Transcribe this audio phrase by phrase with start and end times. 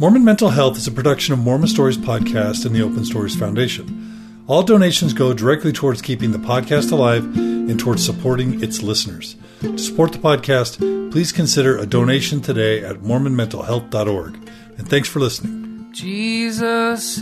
[0.00, 4.44] Mormon Mental Health is a production of Mormon Stories Podcast and the Open Stories Foundation.
[4.46, 9.34] All donations go directly towards keeping the podcast alive and towards supporting its listeners.
[9.62, 10.78] To support the podcast,
[11.10, 14.34] please consider a donation today at mormonmentalhealth.org.
[14.78, 15.88] And thanks for listening.
[15.92, 17.18] Jesus,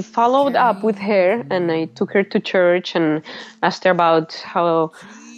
[0.00, 3.20] I followed up with her and I took her to church and
[3.62, 4.92] asked her about how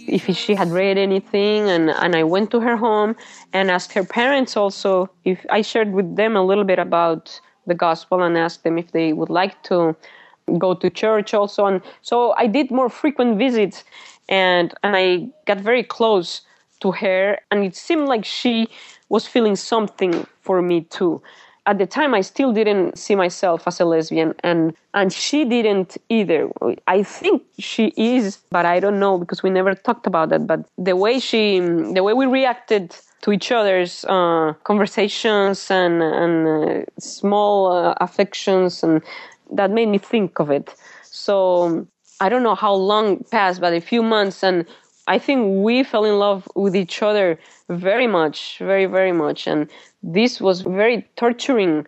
[0.07, 3.17] if she had read anything and, and I went to her home
[3.51, 7.73] and asked her parents also if I shared with them a little bit about the
[7.73, 9.97] gospel and asked them if they would like to
[10.57, 11.65] go to church also.
[11.65, 13.83] And so I did more frequent visits
[14.29, 16.39] and and I got very close
[16.79, 18.69] to her and it seemed like she
[19.09, 21.21] was feeling something for me too
[21.65, 25.97] at the time I still didn't see myself as a lesbian and and she didn't
[26.09, 26.49] either.
[26.87, 30.45] I think she is, but I don't know because we never talked about that.
[30.45, 36.47] But the way she the way we reacted to each other's uh, conversations and and
[36.47, 39.01] uh, small uh, affections and
[39.51, 40.75] that made me think of it.
[41.03, 41.87] So
[42.19, 44.65] I don't know how long passed, but a few months and
[45.07, 47.37] I think we fell in love with each other
[47.69, 49.47] very much, very, very much.
[49.47, 49.69] And
[50.01, 51.85] this was very torturing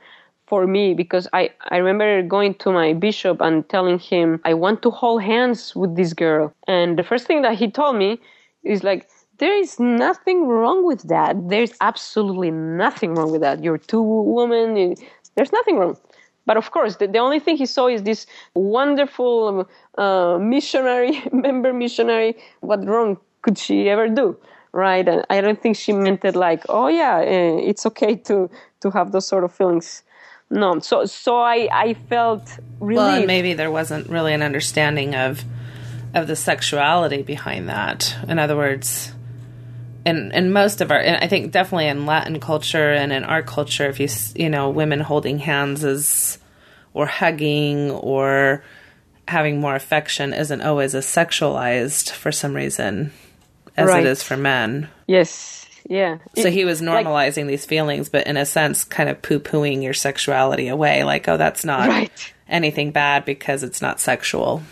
[0.48, 4.82] for me because I, I remember going to my bishop and telling him, I want
[4.84, 6.54] to hold hands with this girl.
[6.68, 8.20] And the first thing that he told me
[8.64, 11.36] is like, there is nothing wrong with that.
[11.50, 13.64] There's absolutely nothing wrong with that.
[13.64, 14.96] You're two women.
[15.36, 15.98] There's nothing wrong.
[16.46, 21.74] But of course, the, the only thing he saw is this wonderful uh, missionary, member
[21.74, 22.38] missionary.
[22.62, 24.38] What wrong could she ever do?
[24.76, 25.08] right?
[25.08, 28.50] And I don't think she meant it like, oh yeah, uh, it's okay to
[28.82, 30.04] to have those sort of feelings.
[30.52, 35.44] No, so so I I felt really Well, maybe there wasn't really an understanding of
[36.14, 38.16] of the sexuality behind that.
[38.28, 39.15] In other words,
[40.06, 43.90] in in most of our, I think definitely in Latin culture and in our culture,
[43.90, 46.38] if you you know women holding hands is
[46.94, 48.64] or hugging or
[49.28, 53.12] having more affection isn't always as sexualized for some reason
[53.76, 54.06] as right.
[54.06, 54.88] it is for men.
[55.08, 55.66] Yes.
[55.88, 56.18] Yeah.
[56.36, 59.84] So he was normalizing like, these feelings, but in a sense, kind of poo pooing
[59.84, 61.04] your sexuality away.
[61.04, 62.34] Like, oh, that's not right.
[62.48, 64.64] anything bad because it's not sexual.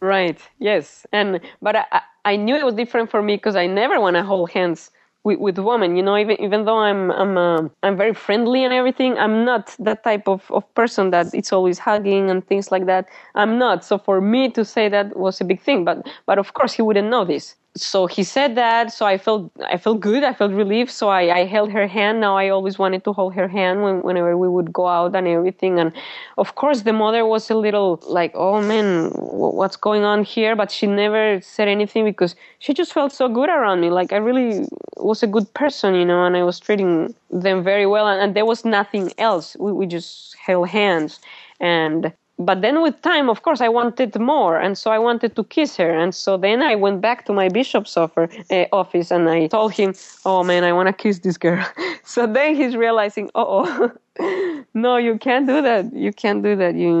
[0.00, 0.40] Right.
[0.58, 1.06] Yes.
[1.12, 4.22] And, but I, I knew it was different for me because I never want to
[4.22, 4.90] hold hands
[5.24, 5.94] with, with women.
[5.96, 9.76] You know, even even though I'm I'm uh, I'm very friendly and everything, I'm not
[9.78, 13.08] that type of, of person that it's always hugging and things like that.
[13.34, 13.84] I'm not.
[13.84, 15.84] So for me to say that was a big thing.
[15.84, 19.50] But but of course he wouldn't know this so he said that so i felt
[19.68, 22.20] i felt good i felt relieved so I, I held her hand.
[22.20, 25.28] Now i always wanted to hold her hand when, whenever we would go out and
[25.28, 25.92] everything and
[26.36, 30.56] of course the mother was a little like oh man what's going on here?
[30.56, 34.16] But she never said anything because she just felt so good around me like i
[34.16, 34.66] really
[34.96, 38.34] was a good person you know and i was treating them very well and, and
[38.34, 39.56] there was nothing else.
[39.58, 41.20] We, we just held hands
[41.60, 45.44] and but then with time of course i wanted more and so i wanted to
[45.44, 45.90] kiss her.
[45.90, 49.72] And so then i went back to my bishop's offer, uh, office and i told
[49.72, 51.64] him oh man i want to kiss this girl.
[52.02, 53.92] So then he's realizing oh
[54.74, 55.92] no you can't do that.
[55.94, 56.74] You can't do that.
[56.74, 56.94] You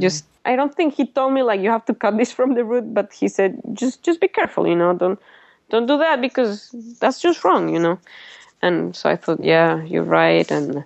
[0.00, 2.64] just i don't think he told me like you have to cut this from the
[2.64, 5.18] root but he said just just be careful you know don't
[5.70, 7.98] don't do that because that's just wrong you know.
[8.62, 10.84] And so i thought yeah you're right and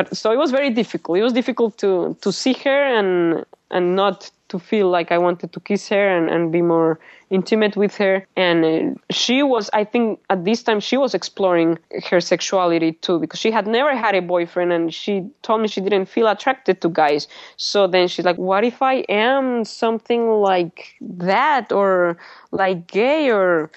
[0.00, 1.18] but so it was very difficult.
[1.18, 5.52] It was difficult to to see her and and not to feel like I wanted
[5.52, 6.98] to kiss her and, and be more
[7.30, 8.26] intimate with her.
[8.36, 11.78] And uh, she was, I think, at this time, she was exploring
[12.10, 15.80] her sexuality too because she had never had a boyfriend and she told me she
[15.80, 17.28] didn't feel attracted to guys.
[17.58, 22.16] So then she's like, what if I am something like that or
[22.50, 23.70] like gay or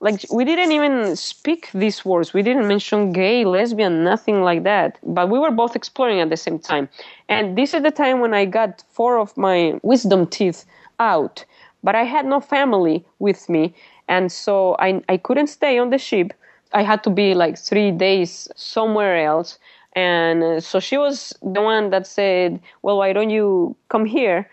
[0.00, 2.32] like we didn't even speak these words.
[2.32, 4.98] We didn't mention gay lesbian nothing like that.
[5.02, 6.88] But we were both exploring at the same time.
[7.28, 10.64] And this is the time when i got four of my wisdom teeth
[11.00, 11.44] out.
[11.82, 13.74] But i had no family with me.
[14.08, 16.32] And so i, I couldn't stay on the ship.
[16.72, 19.58] I had to be like three days somewhere else.
[19.94, 24.48] And so she was the one that said well why don't you come here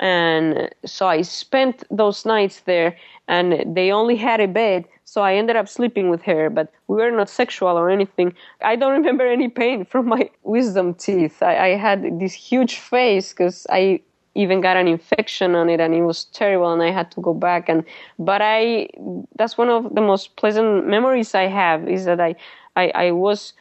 [0.00, 2.96] and so i spent those nights there
[3.28, 6.96] and they only had a bed so i ended up sleeping with her but we
[6.96, 8.34] were not sexual or anything.
[8.62, 11.42] I don't remember any pain from my wisdom teeth.
[11.42, 14.00] I, I had this huge face because i
[14.34, 17.32] even got an infection on it and it was terrible and I had to go
[17.32, 17.84] back and
[18.18, 18.88] but I
[19.36, 22.34] that's one of the most pleasant memories I have is that I
[22.76, 23.52] I, I was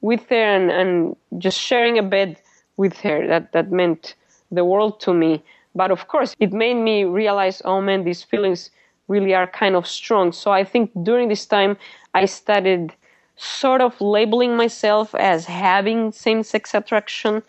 [0.00, 2.38] with her and, and just sharing a bed
[2.76, 3.26] with her.
[3.26, 4.14] That that meant
[4.50, 5.42] the world to me
[5.74, 8.70] but of course it made me realize oh man these feelings
[9.08, 11.76] really are kind of strong so I think during this time
[12.14, 12.92] I started
[13.36, 17.42] sort of labeling myself as having same-sex attraction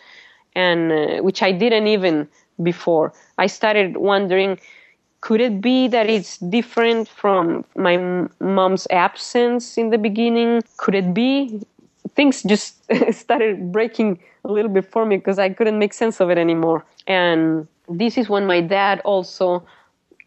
[0.56, 2.28] and uh, which I didn't even
[2.62, 3.14] before.
[3.38, 4.60] I started wondering
[5.22, 7.96] could it be that it's different from my
[8.42, 10.62] mom's absence in the beginning?
[10.76, 11.62] Could it be?
[12.14, 16.30] Things just started breaking a little bit for me because I couldn't make sense of
[16.30, 16.84] it anymore.
[17.08, 19.66] And this is when my dad also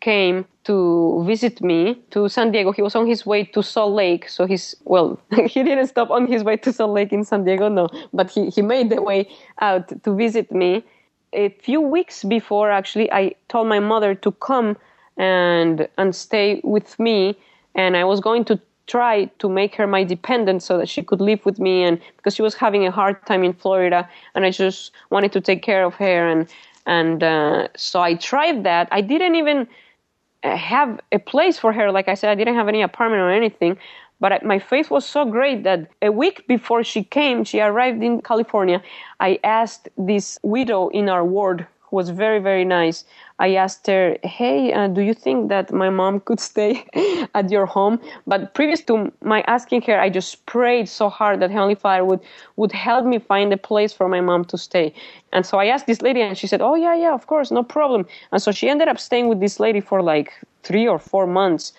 [0.01, 2.73] came to visit me to San Diego.
[2.73, 4.29] He was on his way to Salt Lake.
[4.29, 7.69] So he's, well, he didn't stop on his way to Salt Lake in San Diego,
[7.69, 9.29] no, but he, he made the way
[9.61, 10.85] out to visit me.
[11.33, 14.77] A few weeks before, actually, I told my mother to come
[15.17, 17.37] and, and stay with me.
[17.75, 21.21] And I was going to try to make her my dependent so that she could
[21.21, 24.51] live with me and because she was having a hard time in Florida and I
[24.51, 26.47] just wanted to take care of her and
[26.87, 28.89] and uh, so I tried that.
[28.91, 29.69] I didn't even
[30.43, 31.91] have a place for her.
[31.91, 33.77] Like I said, I didn't have any apartment or anything.
[34.19, 38.23] But my faith was so great that a week before she came, she arrived in
[38.23, 38.83] California.
[39.21, 43.05] I asked this widow in our ward, who was very, very nice.
[43.39, 46.87] I asked her, Hey, uh, do you think that my mom could stay
[47.35, 48.01] at your home?
[48.27, 52.21] But previous to my asking her, I just prayed so hard that Heavenly Father would,
[52.57, 54.95] would help me find a place for my mom to stay.
[55.33, 57.63] And so I asked this lady, and she said, Oh, yeah, yeah, of course, no
[57.63, 58.07] problem.
[58.33, 61.73] And so she ended up staying with this lady for like three or four months.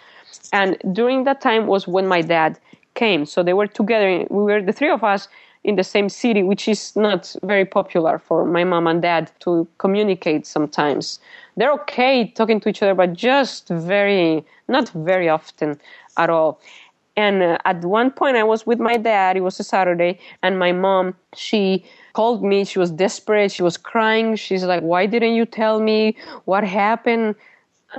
[0.53, 2.59] And during that time was when my dad
[2.93, 3.25] came.
[3.25, 4.25] So they were together.
[4.29, 5.27] We were the three of us
[5.63, 9.67] in the same city, which is not very popular for my mom and dad to
[9.77, 11.19] communicate sometimes
[11.57, 15.79] they're okay talking to each other, but just very, not very often
[16.15, 16.61] at all.
[17.17, 19.35] And uh, at one point, I was with my dad.
[19.37, 21.83] It was a Saturday, and my mom, she
[22.13, 22.63] called me.
[22.63, 23.51] She was desperate.
[23.51, 24.35] She was crying.
[24.35, 26.15] She's like, "Why didn't you tell me
[26.45, 27.33] what happened?"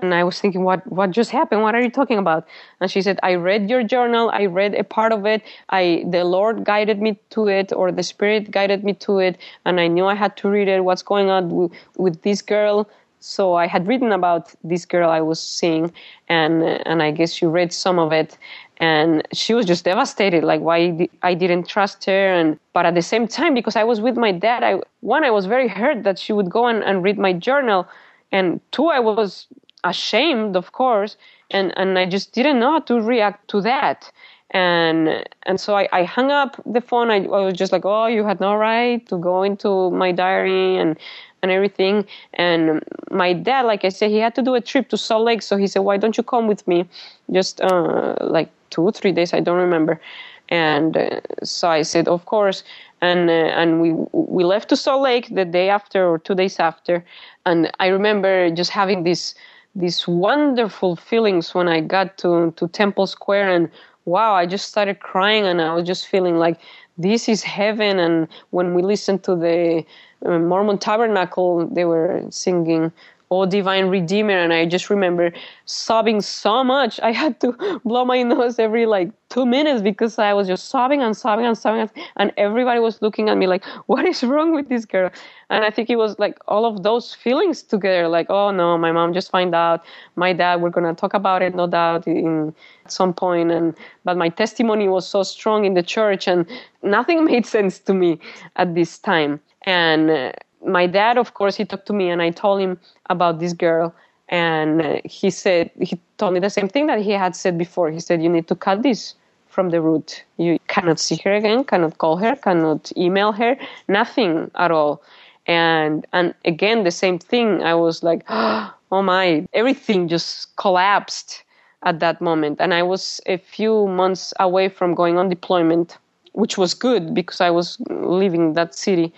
[0.02, 0.86] And I was thinking, "What?
[0.92, 1.62] What just happened?
[1.62, 2.46] What are you talking about?"
[2.80, 4.30] And she said, "I read your journal.
[4.32, 5.42] I read a part of it.
[5.70, 9.80] I, the Lord guided me to it, or the Spirit guided me to it, and
[9.80, 10.84] I knew I had to read it.
[10.84, 12.88] What's going on with, this girl?"
[13.20, 15.92] so I had written about this girl I was seeing,
[16.28, 18.38] and and I guess she read some of it,
[18.76, 20.44] and she was just devastated.
[20.44, 24.00] Like why I didn't trust her, and but at the same time, because I was
[24.00, 27.02] with my dad, I one I was very hurt that she would go and, and
[27.02, 27.88] read my journal,
[28.30, 29.46] and two I was
[29.84, 31.16] ashamed, of course,
[31.50, 34.10] and and I just didn't know how to react to that.
[34.50, 37.10] And and so I, I hung up the phone.
[37.10, 40.76] I, I was just like, oh, you had no right to go into my diary
[40.76, 40.96] and
[41.42, 42.06] and everything.
[42.34, 45.42] And my dad, like I said, he had to do a trip to Salt Lake,
[45.42, 46.88] so he said, "Why don't you come with me?"
[47.30, 50.00] Just uh, like two or three days, I don't remember.
[50.48, 52.64] And uh, so I said, "Of course."
[53.00, 56.58] And uh, and we we left to Salt Lake the day after or two days
[56.58, 57.04] after,
[57.46, 59.34] and I remember just having this
[59.78, 63.70] these wonderful feelings when I got to to Temple Square and
[64.04, 66.58] wow, I just started crying and I was just feeling like
[66.96, 67.98] this is heaven.
[67.98, 69.84] And when we listened to the
[70.26, 72.90] uh, Mormon Tabernacle, they were singing
[73.30, 75.32] "Oh Divine Redeemer," and I just remember
[75.66, 76.98] sobbing so much.
[77.00, 81.02] I had to blow my nose every like two minutes because I was just sobbing
[81.02, 84.68] and sobbing and sobbing, and everybody was looking at me like, "What is wrong with
[84.68, 85.10] this girl?"
[85.50, 88.08] And I think it was like all of those feelings together.
[88.08, 89.82] Like, "Oh no, my mom just find out.
[90.16, 93.74] My dad, we're gonna talk about it, no doubt, in at some point." And
[94.04, 96.46] but my testimony was so strong in the church, and
[96.82, 98.18] nothing made sense to me
[98.56, 99.40] at this time.
[99.62, 100.32] And uh,
[100.64, 102.78] my dad, of course, he talked to me and I told him
[103.10, 103.94] about this girl.
[104.28, 107.90] And he said, he told me the same thing that he had said before.
[107.90, 109.14] He said, You need to cut this
[109.48, 110.22] from the root.
[110.36, 113.56] You cannot see her again, cannot call her, cannot email her,
[113.88, 115.02] nothing at all.
[115.46, 117.62] And and again the same thing.
[117.62, 121.42] I was like, oh my, everything just collapsed
[121.84, 122.60] at that moment.
[122.60, 125.96] And I was a few months away from going on deployment,
[126.32, 129.14] which was good because I was leaving that city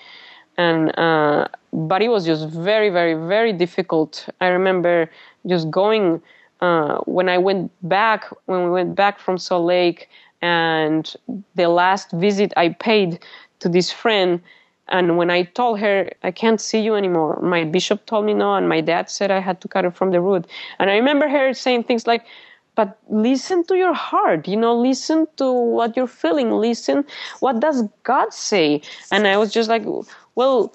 [0.61, 4.29] and uh, but it was just very very very difficult.
[4.41, 5.11] I remember
[5.47, 6.21] just going
[6.61, 10.09] uh, when i went back when we went back from salt lake
[10.43, 11.15] and
[11.55, 13.19] the last visit i paid
[13.61, 14.41] to this friend
[14.89, 18.55] and when i told her i can't see you anymore my bishop told me no
[18.55, 20.47] and my dad said i had to cut it from the root
[20.79, 22.25] and i remember her saying things like
[22.81, 27.05] but listen to your heart you know listen to what you're feeling listen
[27.41, 27.83] what does
[28.13, 28.81] god say
[29.13, 29.85] and i was just like
[30.41, 30.75] well,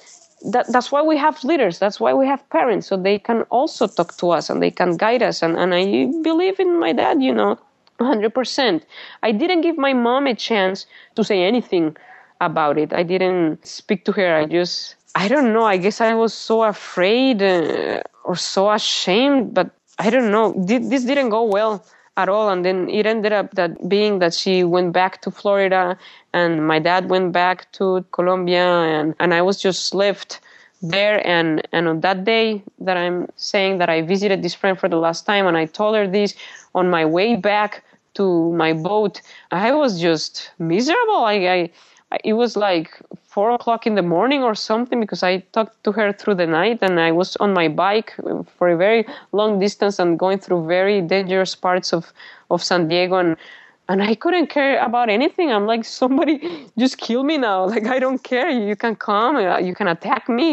[0.53, 1.79] that, that's why we have leaders.
[1.79, 4.97] That's why we have parents, so they can also talk to us and they can
[4.97, 5.41] guide us.
[5.41, 7.57] And, and I believe in my dad, you know,
[7.99, 8.81] 100%.
[9.23, 10.85] I didn't give my mom a chance
[11.15, 11.97] to say anything
[12.41, 12.93] about it.
[12.93, 14.35] I didn't speak to her.
[14.35, 15.63] I just, I don't know.
[15.63, 20.53] I guess I was so afraid uh, or so ashamed, but I don't know.
[20.57, 21.83] This didn't go well
[22.17, 22.49] at all.
[22.49, 25.97] And then it ended up that being that she went back to Florida
[26.33, 30.39] and my dad went back to Colombia and, and I was just left
[30.81, 34.89] there and and on that day that I'm saying that I visited this friend for
[34.89, 36.35] the last time and I told her this
[36.75, 37.83] on my way back
[38.15, 41.23] to my boat, I was just miserable.
[41.23, 41.33] I,
[42.13, 43.01] I it was like
[43.35, 46.79] four o'clock in the morning or something because I talked to her through the night
[46.81, 48.15] and I was on my bike
[48.57, 52.13] for a very long distance and going through very dangerous parts of,
[52.49, 53.35] of San Diego and
[53.87, 55.51] and I couldn't care about anything.
[55.51, 56.35] I'm like, somebody
[56.77, 57.65] just kill me now.
[57.73, 58.49] Like, I don't care.
[58.49, 60.49] You can come, uh, you can attack me.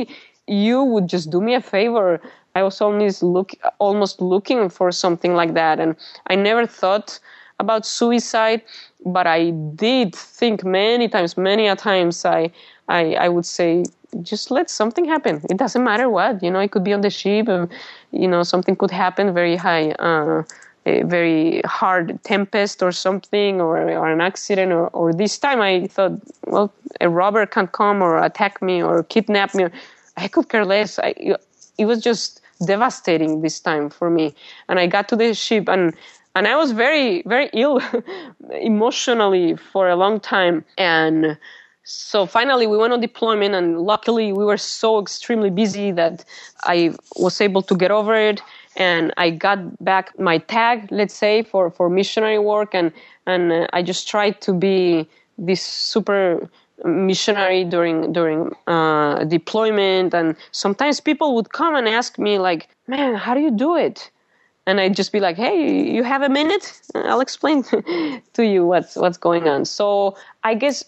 [0.47, 2.21] You would just do me a favor.
[2.55, 5.81] I was always look, almost looking for something like that.
[5.81, 5.97] And
[6.27, 7.19] I never thought
[7.59, 8.63] about suicide
[9.05, 12.51] but I did think many times, many a times, I,
[12.89, 13.85] I, I would say,
[14.23, 15.43] just let something happen.
[15.51, 17.69] It doesn't matter what, you know, it could be on the ship, um,
[18.11, 20.43] you know, something could happen very high, uh,
[20.85, 25.87] a very hard tempest or something, or, or an accident, or, or this time I
[25.87, 26.13] thought,
[26.47, 29.67] well, a robber can come or attack me or kidnap me.
[30.17, 30.99] I could care less.
[30.99, 31.37] I,
[31.79, 34.35] it was just devastating this time for me.
[34.69, 35.95] And I got to the ship and
[36.35, 37.81] and I was very, very ill
[38.61, 40.65] emotionally for a long time.
[40.79, 41.39] And
[41.85, 46.25] so finally, we went on deployment, and luckily, we were so extremely busy that
[46.65, 48.41] I was able to get over it.
[48.77, 52.93] And I got back my tag, let's say, for, for missionary work, and
[53.27, 56.49] and uh, I just tried to be this super
[56.85, 60.15] missionary during during uh, deployment.
[60.15, 64.12] And sometimes people would come and ask me, like, "Man, how do you do it?"
[64.67, 66.81] And I'd just be like, "Hey, you have a minute?
[66.95, 67.63] I'll explain
[68.35, 70.85] to you what's what's going on." So I guess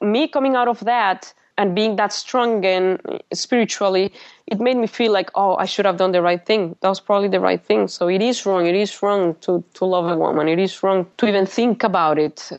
[0.00, 3.00] me coming out of that and being that strong and
[3.32, 4.12] spiritually,
[4.46, 6.76] it made me feel like, "Oh, I should have done the right thing.
[6.80, 8.66] That was probably the right thing." So it is wrong.
[8.66, 10.48] It is wrong to to love a woman.
[10.48, 12.52] It is wrong to even think about it,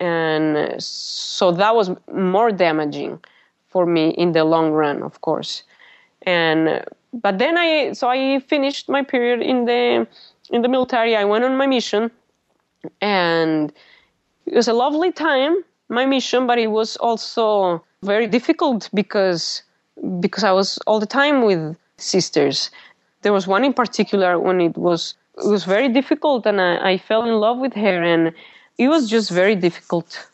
[0.00, 3.20] and so that was more damaging
[3.68, 5.62] for me in the long run, of course,
[6.22, 10.06] and but then I so I finished my period in the
[10.50, 11.16] in the military.
[11.16, 12.10] I went on my mission,
[13.00, 13.72] and
[14.46, 19.62] it was a lovely time, my mission, but it was also very difficult because
[20.20, 22.70] because I was all the time with sisters.
[23.22, 26.98] There was one in particular when it was it was very difficult, and I, I
[26.98, 28.32] fell in love with her, and
[28.78, 30.26] it was just very difficult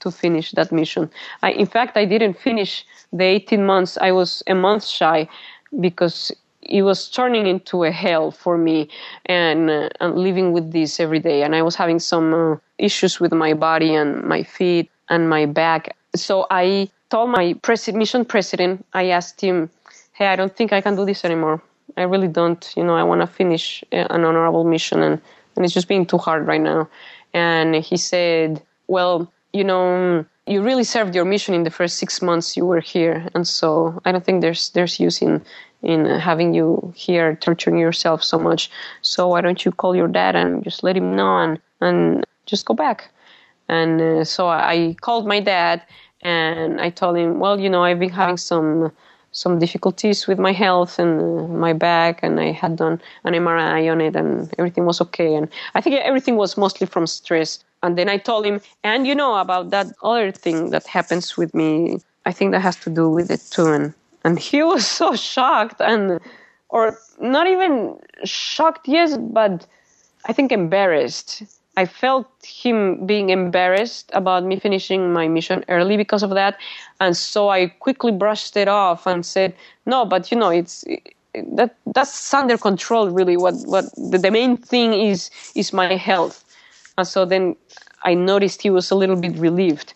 [0.00, 1.10] to finish that mission.
[1.42, 3.98] I, in fact, I didn't finish the 18 months.
[4.00, 5.28] I was a month shy,
[5.80, 8.88] because it was turning into a hell for me
[9.26, 11.42] and, uh, and living with this every day.
[11.42, 15.46] And i was having some uh, issues with my body and my feet and my
[15.46, 15.96] back.
[16.14, 19.68] So i told my pres- mission president i asked him
[20.12, 21.60] hey i don't think i can do this anymore.
[21.96, 22.72] I really don't.
[22.76, 25.20] You know i want to finish uh, an honorable mission and,
[25.56, 26.88] and it's just being too hard right now.
[27.34, 32.20] And he said well you know you really served your mission in the first six
[32.20, 35.42] months you were here, and so I don't think there's there's use in
[35.82, 38.70] in having you here torturing yourself so much.
[39.02, 42.66] So why don't you call your dad and just let him know and and just
[42.66, 43.10] go back?
[43.68, 45.82] And uh, so I called my dad
[46.22, 48.92] and I told him, well, you know, I've been having some
[49.32, 53.90] some difficulties with my health and uh, my back, and I had done an MRI
[53.90, 55.34] on it, and everything was okay.
[55.34, 57.64] And I think everything was mostly from stress.
[57.82, 61.54] And then I told him, and you know about that other thing that happens with
[61.54, 61.98] me.
[62.24, 63.66] I think that has to do with it too.
[63.66, 66.20] And, and he was so shocked and,
[66.68, 69.66] or not even shocked, yes, but
[70.26, 71.42] I think embarrassed.
[71.76, 76.58] I felt him being embarrassed about me finishing my mission early because of that.
[77.00, 79.54] And so I quickly brushed it off and said,
[79.86, 80.84] no, but you know, it's,
[81.34, 86.44] that that's under control really what what the, the main thing is is my health
[86.98, 87.56] and so then
[88.04, 89.94] I noticed he was a little bit relieved.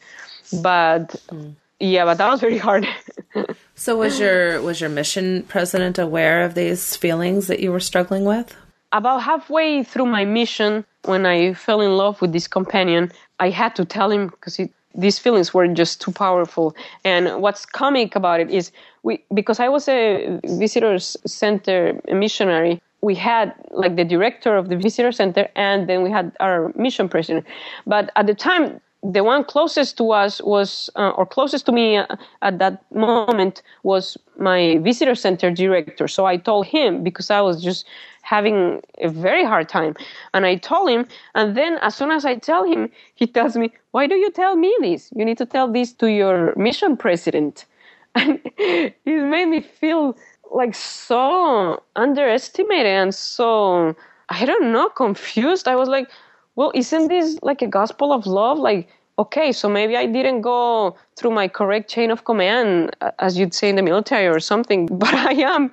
[0.62, 1.54] But mm.
[1.80, 2.86] yeah, but that was very hard.
[3.74, 8.24] so was your was your mission president aware of these feelings that you were struggling
[8.24, 8.54] with?
[8.92, 13.10] About halfway through my mission, when I fell in love with this companion,
[13.40, 14.60] I had to tell him because
[14.94, 16.74] these feelings were just too powerful.
[17.04, 18.72] And what's comic about it is
[19.02, 24.76] we because I was a visitors center missionary, we had like the director of the
[24.76, 27.46] visitor center and then we had our mission president
[27.86, 28.80] but at the time
[29.12, 32.06] the one closest to us was, uh, or closest to me uh,
[32.42, 36.08] at that moment was my visitor center director.
[36.08, 37.86] So I told him because I was just
[38.22, 39.94] having a very hard time.
[40.34, 43.72] And I told him, and then as soon as I tell him, he tells me,
[43.92, 45.12] Why do you tell me this?
[45.14, 47.66] You need to tell this to your mission president.
[48.16, 50.16] And it made me feel
[50.50, 53.94] like so underestimated and so,
[54.28, 55.68] I don't know, confused.
[55.68, 56.08] I was like,
[56.56, 58.58] well, isn't this like a gospel of love?
[58.58, 58.88] Like,
[59.18, 63.68] okay, so maybe I didn't go through my correct chain of command, as you'd say
[63.68, 65.70] in the military or something, but I am.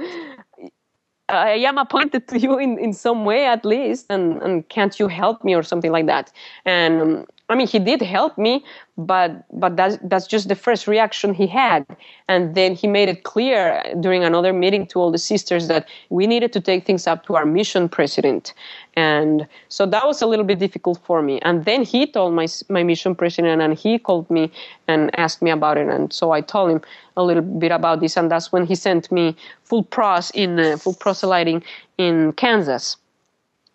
[1.30, 5.08] I am appointed to you in, in some way at least, and, and can't you
[5.08, 6.32] help me or something like that?
[6.66, 8.66] And I mean, he did help me,
[8.98, 11.86] but but that's that's just the first reaction he had,
[12.28, 16.26] and then he made it clear during another meeting to all the sisters that we
[16.26, 18.56] needed to take things up to our mission president,
[18.96, 21.40] and so that was a little bit difficult for me.
[21.42, 24.52] And then he told my my mission president, and he called me
[24.88, 26.82] and asked me about it, and so I told him
[27.18, 30.78] a little bit about this, and that's when he sent me full pros in uh,
[30.78, 31.64] full proselyting
[32.00, 32.98] in Kansas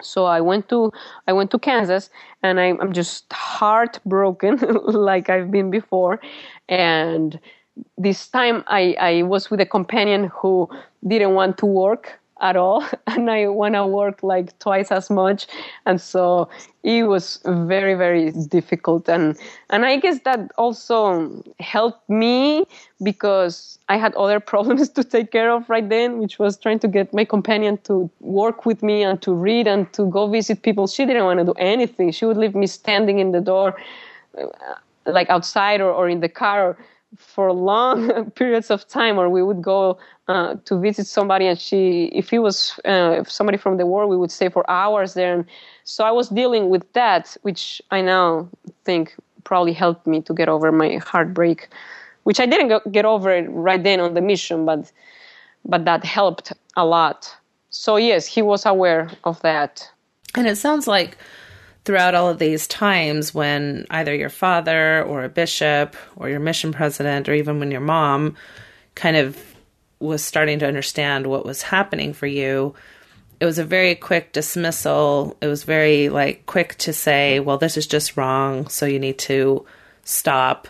[0.03, 0.93] so I went to
[1.27, 2.11] I went to Kansas
[2.43, 6.21] and I, I'm just heartbroken like I've been before.
[6.69, 7.39] And
[7.97, 10.69] this time I, I was with a companion who
[11.07, 15.47] didn't want to work at all and i want to work like twice as much
[15.87, 16.49] and so
[16.83, 19.37] it was very very difficult and
[19.71, 22.65] and i guess that also helped me
[23.03, 26.89] because i had other problems to take care of right then which was trying to
[26.89, 30.87] get my companion to work with me and to read and to go visit people.
[30.87, 32.11] She didn't want to do anything.
[32.13, 33.77] She would leave me standing in the door
[34.39, 34.45] uh,
[35.07, 36.77] like outside or, or in the car
[37.17, 39.99] for long periods of time or we would go
[40.29, 44.17] uh, to visit somebody and she if he was uh, somebody from the war we
[44.17, 45.35] would stay for hours there.
[45.35, 45.45] And
[45.85, 48.49] so i was dealing with that which i now
[48.85, 51.69] think probably helped me to get over my heartbreak
[52.25, 54.93] which i didn't get over right then on the mission but
[55.65, 57.35] but that helped a lot.
[57.71, 59.89] So yes he was aware of that.
[60.35, 61.17] And it sounds like
[61.89, 66.71] throughout all of these times when either your father or a bishop or your mission
[66.71, 68.37] president or even when your mom
[68.95, 69.43] kind of
[69.99, 72.75] was starting to understand what was happening for you
[73.41, 75.39] it was a very quick dismissal.
[75.41, 79.19] It was very like quick to say well this is just wrong so you need
[79.21, 79.65] to
[80.05, 80.69] stop.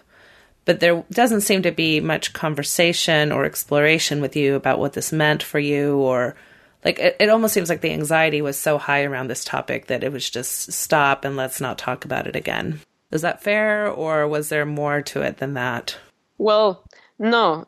[0.67, 5.11] But there doesn't seem to be much conversation or exploration with you about what this
[5.11, 6.37] meant for you or
[6.85, 10.05] like it, it almost seems like the anxiety was so high around this topic that
[10.05, 12.81] it was just stop and let's not talk about it again.
[13.11, 15.97] Is that fair, or was there more to it than that?
[16.37, 16.85] Well,
[17.19, 17.67] no.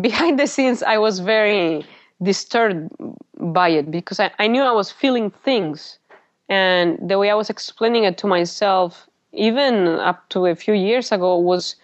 [0.00, 1.84] behind the scenes, I was very
[2.22, 2.90] disturbed
[3.38, 5.98] by it because I, I knew I was feeling things.
[6.48, 11.10] And the way I was explaining it to myself, even up to a few years
[11.10, 11.76] ago, was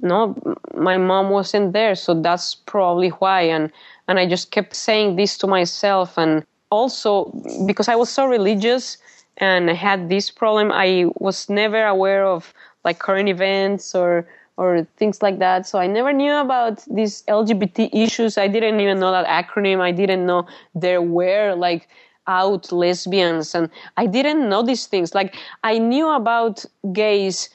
[0.00, 0.36] no,
[0.76, 3.42] my mom wasn't there, so that's probably why.
[3.42, 3.72] And
[4.08, 6.18] and I just kept saying this to myself.
[6.18, 7.26] And also
[7.66, 8.96] because I was so religious
[9.36, 12.52] and I had this problem, I was never aware of
[12.84, 15.68] like current events or or things like that.
[15.68, 18.36] So I never knew about these LGBT issues.
[18.36, 19.80] I didn't even know that acronym.
[19.80, 21.88] I didn't know there were like
[22.26, 25.14] out lesbians and I didn't know these things.
[25.14, 27.50] Like I knew about gays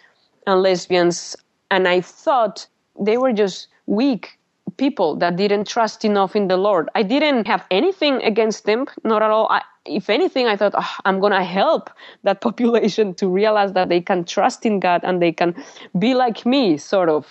[0.47, 1.35] and lesbians
[1.69, 4.39] and I thought they were just weak
[4.77, 6.89] people that didn't trust enough in the Lord.
[6.95, 9.47] I didn't have anything against them, not at all.
[9.49, 11.89] I, if anything, I thought, oh, I'm going to help
[12.23, 15.55] that population to realize that they can trust in God and they can
[15.97, 17.27] be like me, sort of,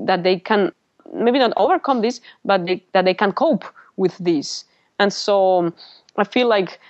[0.00, 0.72] that they can
[1.14, 3.64] maybe not overcome this, but they, that they can cope
[3.96, 4.64] with this.
[4.98, 5.72] And so
[6.16, 6.80] I feel like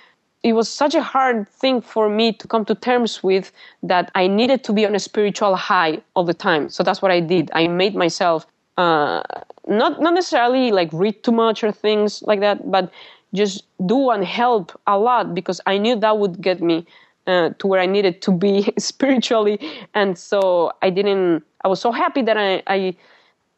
[0.43, 4.27] it was such a hard thing for me to come to terms with that I
[4.27, 6.69] needed to be on a spiritual high all the time.
[6.69, 7.49] So that's what I did.
[7.53, 8.45] I made myself
[8.77, 9.23] uh,
[9.67, 12.91] not not necessarily like read too much or things like that, but
[13.33, 16.85] just do and help a lot because I knew that would get me
[17.27, 19.59] uh, to where I needed to be spiritually,
[19.93, 21.43] and so I didn't.
[21.63, 22.95] I was so happy that I, I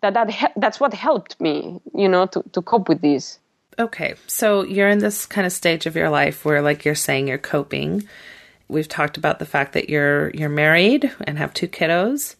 [0.01, 3.39] that that that's what helped me, you know, to to cope with this.
[3.77, 7.27] Okay, so you're in this kind of stage of your life where, like you're saying,
[7.27, 8.07] you're coping.
[8.69, 12.35] We've talked about the fact that you're you're married and have two kiddos.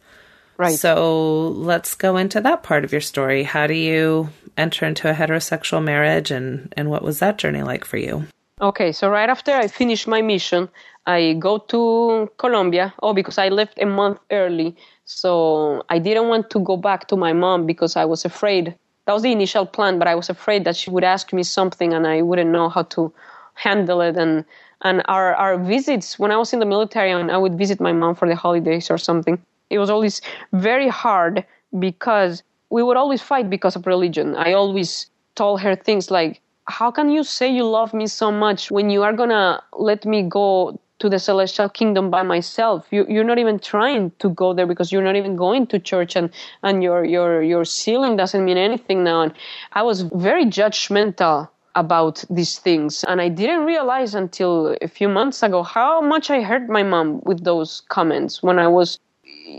[0.58, 0.76] Right.
[0.76, 3.44] So let's go into that part of your story.
[3.44, 7.84] How do you enter into a heterosexual marriage and, and what was that journey like
[7.84, 8.26] for you?
[8.62, 10.70] Okay, so right after I finished my mission,
[11.06, 12.94] I go to Colombia.
[13.04, 14.78] Oh, because I left a month early.
[15.04, 18.74] So I didn't want to go back to my mom because I was afraid.
[19.06, 21.94] That was the initial plan, but I was afraid that she would ask me something
[21.94, 23.14] and I wouldn't know how to
[23.56, 24.16] handle it.
[24.16, 24.46] And,
[24.82, 27.92] and our, our visits, when I was in the military and I would visit my
[27.92, 29.38] mom for the holidays or something,
[29.70, 30.22] it was always
[30.54, 31.46] very hard
[31.80, 34.36] because we would always fight because of religion.
[34.36, 38.72] I always told her things like, How can you say you love me so much
[38.72, 42.88] when you are gonna let me go to the celestial kingdom by myself?
[42.92, 46.16] You, you're not even trying to go there because you're not even going to church
[46.16, 46.30] and,
[46.64, 49.22] and your, your, your sealing doesn't mean anything now.
[49.22, 49.34] And
[49.74, 53.04] I was very judgmental about these things.
[53.04, 57.22] And I didn't realize until a few months ago how much I hurt my mom
[57.26, 59.00] with those comments when I was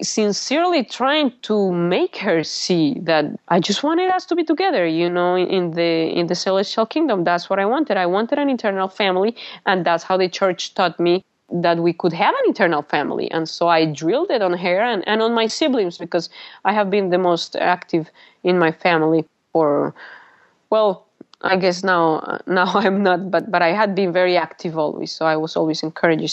[0.03, 5.09] sincerely trying to make her see that I just wanted us to be together, you
[5.09, 7.25] know, in the in the celestial kingdom.
[7.25, 7.97] That's what I wanted.
[7.97, 12.13] I wanted an eternal family, and that's how the church taught me that we could
[12.13, 13.31] have an eternal family.
[13.31, 16.29] And so I drilled it on her and, and on my siblings because
[16.65, 18.11] I have been the most active
[18.43, 19.95] in my family for
[20.71, 21.06] well
[21.43, 25.13] I guess now now I'm not, but but I had been very active always.
[25.13, 26.31] So I was always encouraging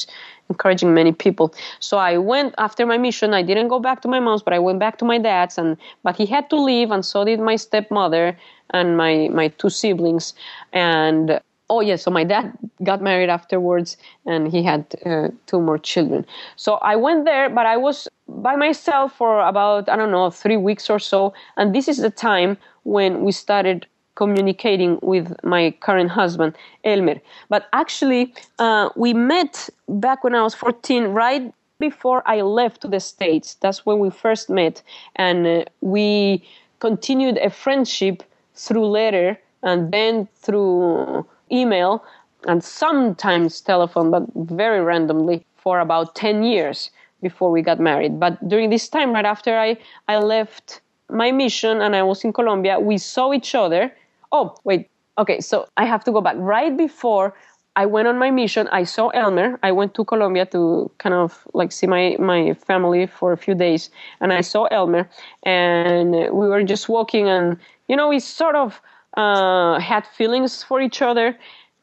[0.50, 1.54] encouraging many people.
[1.80, 3.34] So I went after my mission.
[3.34, 5.78] I didn't go back to my mom's, but I went back to my dad's, and
[6.04, 8.38] but he had to leave, and so did my stepmother
[8.72, 10.34] and my my two siblings.
[10.72, 11.40] And
[11.70, 16.26] oh yeah, so my dad got married afterwards, and he had uh, two more children.
[16.56, 20.58] So I went there, but I was by myself for about I don't know three
[20.58, 26.12] weeks or so, and this is the time when we started communicating with my current
[26.12, 27.20] husband, Elmer.
[27.50, 32.88] But actually, uh, we met back when I was 14, right before I left to
[32.88, 33.56] the States.
[33.56, 34.82] That's when we first met.
[35.16, 36.44] And uh, we
[36.80, 38.24] continued a friendship
[38.56, 42.04] through letter and then through email
[42.48, 48.20] and sometimes telephone, but very randomly for about 10 years before we got married.
[48.20, 52.34] But during this time, right after I, I left my mission and I was in
[52.34, 53.92] Colombia, we saw each other
[54.34, 56.36] oh, wait, okay, so I have to go back.
[56.38, 57.34] Right before
[57.76, 59.60] I went on my mission, I saw Elmer.
[59.64, 63.56] I went to Colombia to kind of like see my, my family for a few
[63.56, 63.90] days.
[64.20, 65.10] And I saw Elmer,
[65.44, 68.82] and we were just walking, and, you know, we sort of
[69.16, 71.38] uh, had feelings for each other.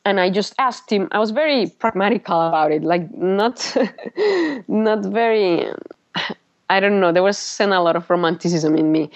[0.04, 3.76] And I just asked him, I was very pragmatical about it, like not,
[4.68, 5.70] not very,
[6.70, 9.10] I don't know, there was a lot of romanticism in me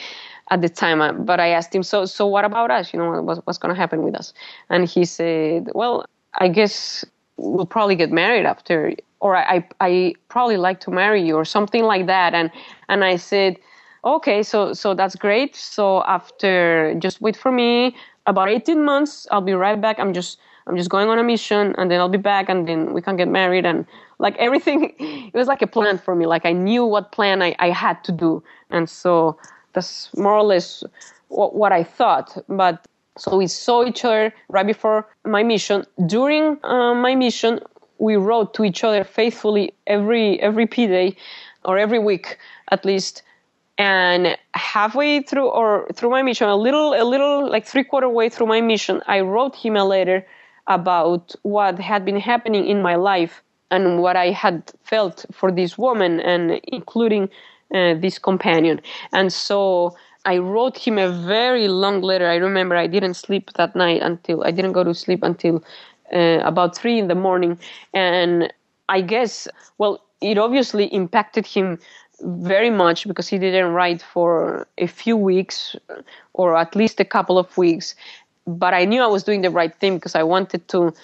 [0.51, 1.01] at the time.
[1.01, 2.93] Uh, but I asked him, so so what about us?
[2.93, 4.33] You know, what's, what's going to happen with us?
[4.71, 7.05] And he said, well, I guess
[7.37, 11.45] we'll probably get married after, or I, I, I probably like to marry you, or
[11.45, 12.35] something like that.
[12.35, 12.51] And
[12.89, 13.57] and I said,
[14.05, 15.57] okay, so so that's great.
[15.57, 17.97] So after, just wait for me.
[18.27, 19.99] About 18 months, I'll be right back.
[19.99, 22.95] I'm just I'm just going on a mission, and then I'll be back, and then
[22.95, 23.87] we can get married and
[24.19, 27.55] like everything it was like a plan for me like i knew what plan i,
[27.59, 29.37] I had to do and so
[29.75, 30.85] that's more or less
[31.29, 32.37] what, I thought.
[32.49, 32.87] But
[33.19, 35.85] so we saw each other right before my mission.
[36.07, 37.61] During uh, my mission,
[37.99, 41.17] we wrote to each other faithfully every every p day
[41.65, 42.39] or every week
[42.71, 43.23] at least.
[43.77, 48.29] And halfway through or through my mission, a little a little like three quarter way
[48.29, 50.25] through my mission, I wrote him a letter
[50.67, 55.77] about what had been happening in my life and what I had felt for this
[55.77, 57.29] woman, and including
[57.73, 58.81] uh, this companion.
[59.13, 62.29] And so I wrote him a very long letter.
[62.29, 65.63] I remember I didn't sleep that night until I didn't go to sleep until
[66.13, 67.59] uh, about three in the morning.
[67.93, 68.53] And
[68.89, 69.49] I guess,
[69.79, 71.79] well, it obviously impacted him
[72.23, 75.77] very much because he didn't write for a few weeks
[76.33, 77.95] or at least a couple of weeks.
[78.47, 80.95] But I knew I was doing the right thing because I wanted to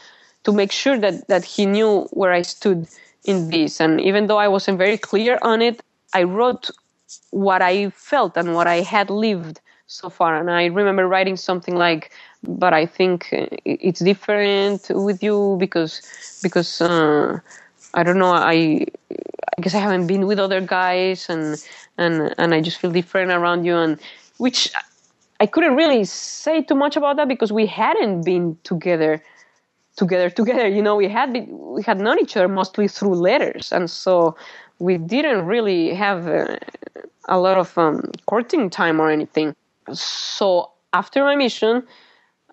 [0.45, 2.89] to make sure that, that he knew where I stood
[3.25, 3.81] in this.
[3.81, 5.83] And even though I wasn't very clear on it,
[6.15, 6.71] I wrote
[7.31, 10.37] what I felt and what I had lived so far.
[10.37, 13.29] And I remember writing something like, "But I think
[13.65, 16.03] it's different with you because
[16.43, 17.39] because uh,
[17.95, 18.33] I don't know.
[18.33, 18.87] I
[19.59, 21.57] I guess I haven't been with other guys, and
[21.99, 23.99] and and I just feel different around you." And
[24.39, 24.73] which
[25.41, 29.23] I couldn't really say too much about that because we hadn't been together
[29.97, 33.73] together together you know we had been, we had known each other mostly through letters
[33.73, 34.37] and so
[34.81, 36.57] we didn't really have uh,
[37.29, 39.55] a lot of um, courting time or anything.
[39.93, 41.85] So after my mission,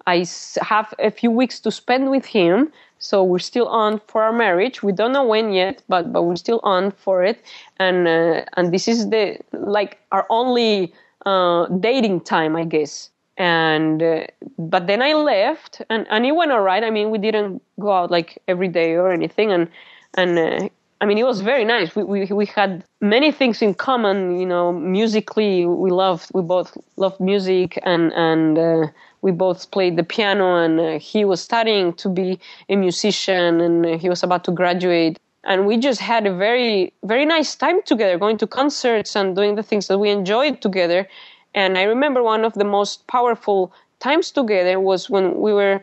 [0.06, 0.26] I
[0.62, 2.72] have a few weeks to spend with him.
[3.00, 4.84] So we're still on for our marriage.
[4.84, 7.44] We don't know when yet, but but we're still on for it.
[7.78, 10.94] And uh, and this is the like our only
[11.26, 13.10] uh, dating time, I guess.
[13.38, 14.26] And uh,
[14.58, 16.84] but then I left, and and it went all right.
[16.84, 19.70] I mean, we didn't go out like every day or anything, and
[20.16, 21.96] and uh, I mean, it was very nice.
[21.96, 24.40] We, we we had many things in common.
[24.40, 28.88] You know, musically, we loved we both loved music, and and uh,
[29.22, 30.56] we both played the piano.
[30.56, 35.18] And uh, he was studying to be a musician, and he was about to graduate.
[35.44, 39.56] and we just had a very very nice time together, going to concerts and doing
[39.56, 41.08] the things that we enjoyed together.
[41.54, 45.82] And I remember one of the most powerful times together was when we were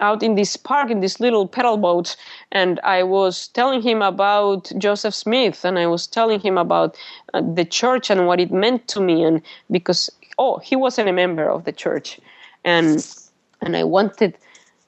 [0.00, 2.16] out in this park in this little pedal boat
[2.52, 6.96] and i was telling him about joseph smith and i was telling him about
[7.34, 11.12] uh, the church and what it meant to me and because oh he wasn't a
[11.12, 12.20] member of the church
[12.64, 13.06] and
[13.60, 14.36] and i wanted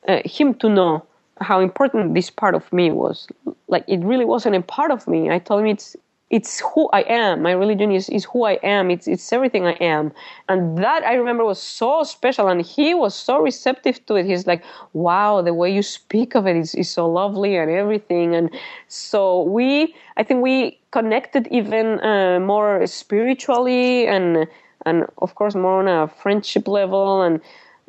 [0.09, 1.05] uh, him to know
[1.41, 3.27] how important this part of me was.
[3.69, 5.31] Like it really wasn't a part of me.
[5.31, 5.97] I told him it's
[6.31, 7.43] it's who I am.
[7.43, 8.91] My religion is, is who I am.
[8.91, 10.13] It's it's everything I am.
[10.49, 14.27] And that I remember was so special and he was so receptive to it.
[14.27, 14.63] He's like,
[14.93, 18.37] Wow, the way you speak of it is, is so lovely and everything.
[18.37, 18.51] And
[18.87, 24.47] so we I think we connected even uh, more spiritually and
[24.87, 27.41] and of course more on a friendship level and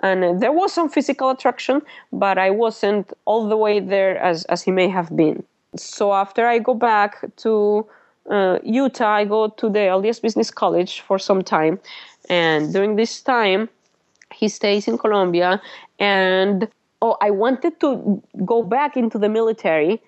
[0.04, 4.64] and there was some physical attraction, but I wasn't all the way there as, as
[4.64, 5.44] he may have been.
[5.76, 7.86] So after I go back to
[8.30, 11.80] uh, Utah, I go to the LDS Business College for some time,
[12.30, 13.70] and during this time,
[14.34, 15.62] he stays in Colombia.
[16.00, 16.68] And
[17.02, 20.02] oh, I wanted to go back into the military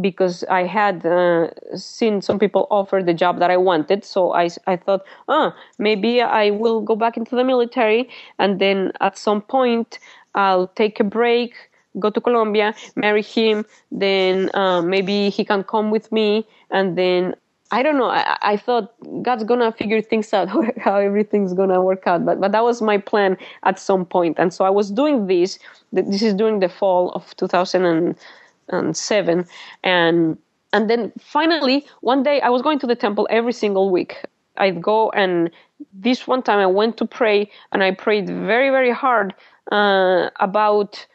[0.00, 4.04] because I had uh, seen some people offer the job that I wanted.
[4.04, 8.92] So I, I thought, oh, maybe I will go back into the military, and then
[9.00, 9.98] at some point
[10.34, 11.54] I'll take a break,
[11.98, 17.34] go to Colombia, marry him, then uh, maybe he can come with me, and then
[17.72, 18.10] I don't know.
[18.10, 22.24] I, I, thought God's gonna figure things out, how everything's gonna work out.
[22.24, 25.58] But but that was my plan at some point, and so I was doing this.
[25.92, 29.46] This is during the fall of 2007,
[29.84, 30.38] and
[30.72, 34.24] and then finally one day I was going to the temple every single week.
[34.56, 35.50] I'd go, and
[35.92, 39.32] this one time I went to pray, and I prayed very very hard
[39.70, 41.06] uh, about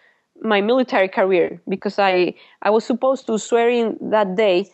[0.41, 4.69] my military career because I I was supposed to swear in that day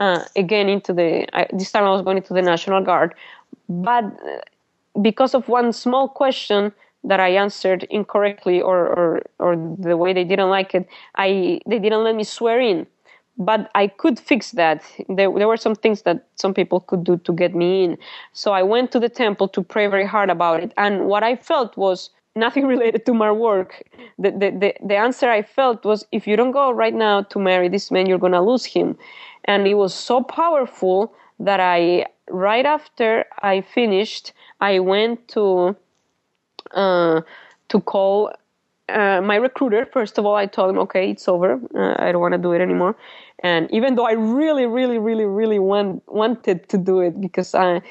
[0.00, 3.14] uh, again into the this time I was going into the National Guard,
[3.68, 6.72] but uh, because of one small question
[7.04, 11.78] that I answered incorrectly or, or or the way they didn't like it, I they
[11.78, 12.86] didn't let me swear in.
[13.38, 14.84] But I could fix that.
[15.08, 17.96] There, there were some things that some people could do to get me in.
[18.34, 20.74] So I went to the temple to pray very hard about it.
[20.76, 23.82] And what I felt was nothing related to my work.
[24.18, 27.38] The, the, the, the answer I felt was if you don't go right now to
[27.38, 28.98] marry this man, you're going to lose him
[29.44, 35.76] and it was so powerful that I right after I finished, I went to
[36.72, 37.20] uh,
[37.68, 38.32] to call
[38.88, 39.86] uh, my recruiter.
[39.86, 41.60] First of all, I told him, "Okay, it's over.
[41.74, 42.96] Uh, I don't want to do it anymore."
[43.40, 47.82] And even though I really, really, really, really want, wanted to do it because I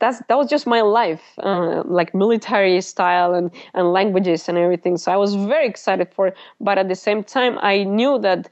[0.00, 4.96] that's that was just my life, uh, like military style and and languages and everything.
[4.96, 6.36] So I was very excited for it.
[6.60, 8.48] But at the same time, I knew that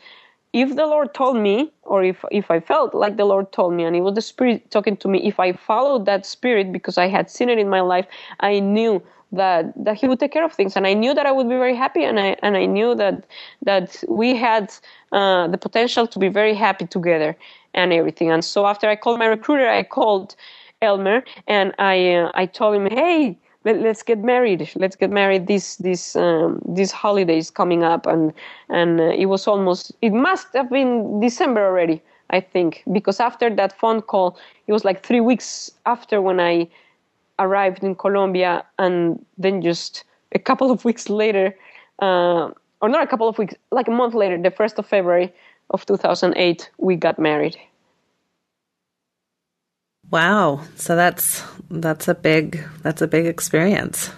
[0.52, 3.84] if the Lord told me, or if, if I felt like the Lord told me,
[3.84, 7.08] and it was the Spirit talking to me, if I followed that Spirit because I
[7.08, 8.06] had seen it in my life,
[8.40, 11.32] I knew that that He would take care of things, and I knew that I
[11.32, 13.24] would be very happy, and I and I knew that
[13.62, 14.74] that we had
[15.12, 17.36] uh, the potential to be very happy together
[17.74, 18.30] and everything.
[18.30, 20.36] And so after I called my recruiter, I called
[20.82, 24.70] Elmer, and I uh, I told him, hey let, us get married.
[24.77, 25.46] Let's get married.
[25.46, 28.33] This this um, this holidays coming up and
[28.68, 33.48] and uh, it was almost it must have been december already i think because after
[33.55, 36.66] that phone call it was like three weeks after when i
[37.38, 41.55] arrived in colombia and then just a couple of weeks later
[42.01, 45.33] uh, or not a couple of weeks like a month later the 1st of february
[45.70, 47.57] of 2008 we got married
[50.12, 50.61] Wow.
[50.77, 54.11] So that's that's a big that's a big experience.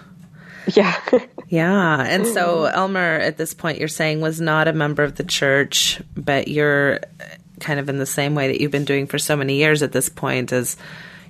[0.74, 0.98] Yeah.
[1.48, 2.02] yeah.
[2.02, 6.02] And so Elmer at this point you're saying was not a member of the church,
[6.16, 6.98] but you're
[7.60, 9.92] kind of in the same way that you've been doing for so many years at
[9.92, 10.76] this point as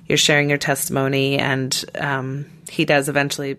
[0.07, 3.57] you're sharing your testimony and um, he does eventually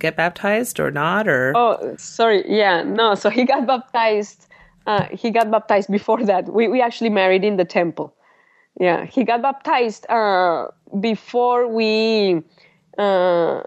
[0.00, 2.44] get baptized or not or Oh, sorry.
[2.48, 2.82] Yeah.
[2.82, 4.46] No, so he got baptized
[4.86, 6.52] uh, he got baptized before that.
[6.52, 8.16] We we actually married in the temple
[8.80, 10.66] yeah he got baptized uh,
[10.98, 12.42] before we
[12.98, 13.62] uh,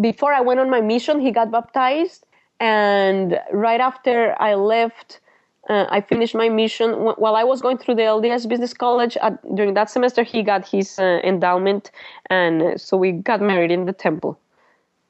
[0.00, 2.26] before i went on my mission he got baptized
[2.58, 5.20] and right after i left
[5.68, 6.90] uh, i finished my mission.
[6.92, 10.66] While i was going through the lds business college at, during that semester he got
[10.66, 11.90] his uh, endowment
[12.30, 14.40] and so we got married in the temple.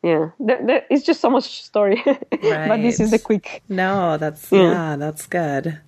[0.03, 2.21] Yeah there, there, it's just so much story right.
[2.69, 3.63] but this is a quick.
[3.69, 5.81] No that's yeah, yeah that's good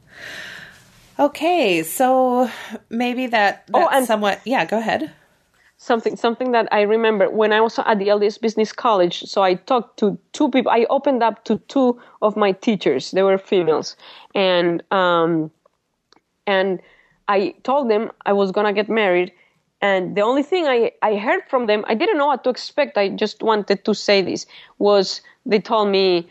[1.18, 2.48] Okay, so
[2.90, 5.11] maybe that oh, and somewhat yeah, go ahead.
[5.76, 9.54] Something something that I remember when I was at the LDS Business College, so I
[9.54, 10.70] talked to two people.
[10.70, 13.11] I opened up to two of my teachers.
[13.11, 13.96] They were females.
[14.35, 15.50] And um
[16.46, 16.81] and
[17.26, 19.33] I told them I was gonna get married,
[19.81, 22.98] and the only thing I, I heard from them, I didn't know what to expect.
[22.98, 24.46] I just wanted to say this
[24.78, 26.28] was they told me,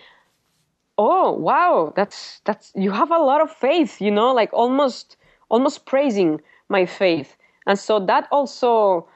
[0.97, 5.17] "Oh wow, that's that's you have a lot of faith," you know, like almost
[5.49, 9.07] almost praising my faith, and so that also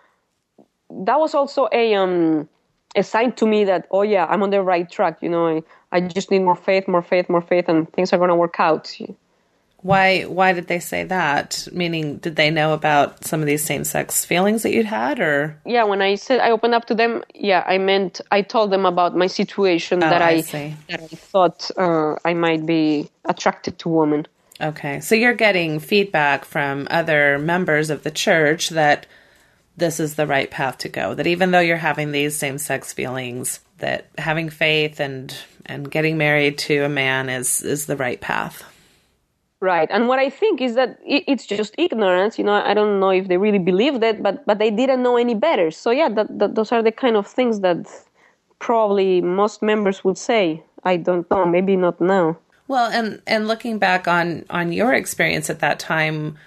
[0.90, 2.48] that was also a um
[2.96, 5.22] a sign to me that oh yeah I'm on the right track.
[5.22, 8.18] You know, I I just need more faith, more faith, more faith, and things are
[8.18, 8.96] gonna work out.
[9.82, 11.68] Why why did they say that?
[11.72, 15.58] Meaning did they know about some of these same sex feelings that you'd had or
[15.66, 18.86] Yeah, when I said I opened up to them, yeah, I meant I told them
[18.86, 23.80] about my situation that Oh, I I, that I thought uh, I might be attracted
[23.80, 24.28] to women.
[24.60, 25.00] Okay.
[25.00, 29.08] So you're getting feedback from other members of the church that
[29.78, 31.16] this is the right path to go.
[31.16, 36.18] That even though you're having these same sex feelings, that having faith and and getting
[36.18, 38.64] married to a man is is the right path.
[39.62, 42.40] Right, and what I think is that it's just ignorance.
[42.40, 45.18] You know, I don't know if they really believed it, but but they didn't know
[45.18, 45.70] any better.
[45.70, 47.86] So yeah, that, that those are the kind of things that
[48.58, 50.64] probably most members would say.
[50.84, 52.40] I don't know, maybe not now.
[52.68, 56.40] Well, and and looking back on on your experience at that time,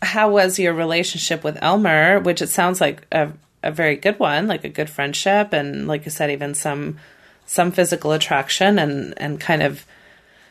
[0.00, 2.20] how was your relationship with Elmer?
[2.20, 6.06] Which it sounds like a a very good one, like a good friendship, and like
[6.06, 6.98] you said, even some
[7.44, 9.84] some physical attraction, and and kind of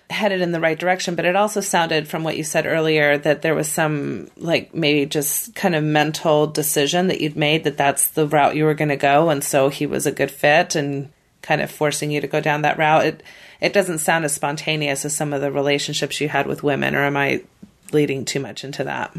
[0.09, 1.15] headed in the right direction.
[1.15, 5.05] But it also sounded from what you said earlier that there was some like maybe
[5.05, 8.89] just kind of mental decision that you'd made that that's the route you were going
[8.89, 12.27] to go, and so he was a good fit and kind of forcing you to
[12.27, 13.05] go down that route.
[13.05, 13.23] It
[13.61, 17.03] it doesn't sound as spontaneous as some of the relationships you had with women, or
[17.03, 17.43] am I
[17.91, 19.15] leading too much into that?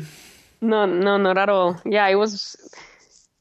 [0.60, 1.80] No, no, not at all.
[1.84, 2.56] Yeah, it was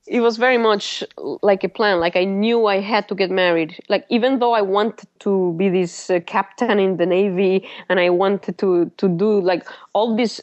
[0.07, 1.03] it was very much
[1.41, 1.99] like a plan.
[1.99, 3.79] Like I knew I had to get married.
[3.89, 8.09] Like even though I wanted to be this uh, captain in the navy and I
[8.09, 10.41] wanted to to do like all these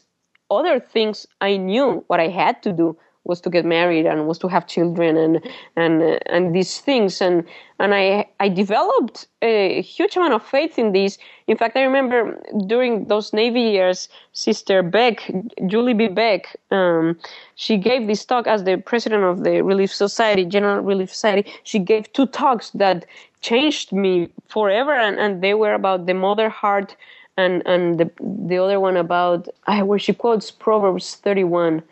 [0.50, 4.38] other things, I knew what I had to do was to get married and was
[4.38, 5.40] to have children and
[5.76, 7.44] and and these things and
[7.78, 11.18] and I I developed a huge amount of faith in this.
[11.46, 15.30] In fact, I remember during those Navy years, Sister Beck,
[15.66, 16.08] Julie B.
[16.08, 17.18] Beck, um,
[17.54, 21.50] she gave this talk as the president of the Relief Society, General Relief Society.
[21.64, 23.06] She gave two talks that
[23.40, 26.96] changed me forever, and, and they were about the mother heart
[27.36, 31.82] and and the the other one about uh, where she quotes Proverbs thirty one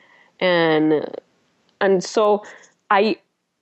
[0.41, 1.07] and
[1.81, 2.45] and so
[2.91, 3.17] I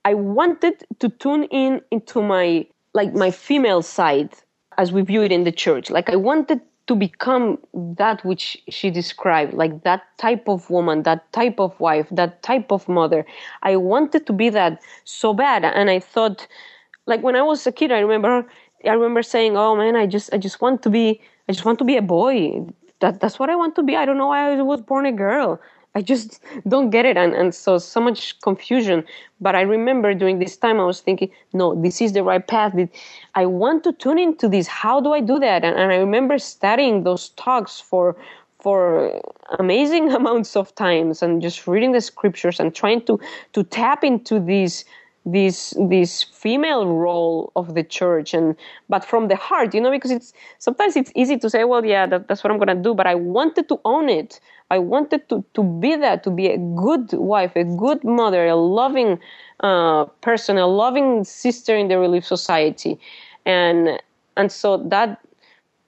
[0.05, 4.31] I wanted to tune in into my like my female side
[4.79, 5.91] as we view it in the church.
[5.91, 11.31] Like I wanted to become that which she described, like that type of woman, that
[11.33, 13.27] type of wife, that type of mother.
[13.63, 16.47] I wanted to be that so bad, and I thought,
[17.07, 18.47] like when I was a kid, I remember
[18.85, 21.79] I remember saying, "Oh man, I just I just want to be I just want
[21.81, 22.67] to be a boy.
[23.01, 23.97] That that's what I want to be.
[23.97, 25.61] I don't know why I was born a girl."
[25.99, 27.17] I just don't get it.
[27.17, 29.05] And, and so, so much confusion.
[29.41, 32.73] But I remember during this time, I was thinking, no, this is the right path.
[33.35, 34.69] I want to tune into this.
[34.69, 35.65] How do I do that?
[35.65, 38.15] And, and I remember studying those talks for,
[38.61, 39.21] for
[39.59, 43.19] amazing amounts of times and just reading the scriptures and trying to,
[43.55, 44.85] to tap into these,
[45.27, 48.57] this this female role of the church and
[48.89, 52.07] but from the heart you know because it's sometimes it's easy to say well yeah
[52.07, 54.41] that, that's what i'm going to do but i wanted to own it.
[54.71, 58.55] I wanted to to be that to be a good wife a good mother a
[58.55, 59.19] loving
[59.61, 62.99] uh, person a loving sister in the relief society.
[63.47, 64.01] And
[64.37, 65.21] and so that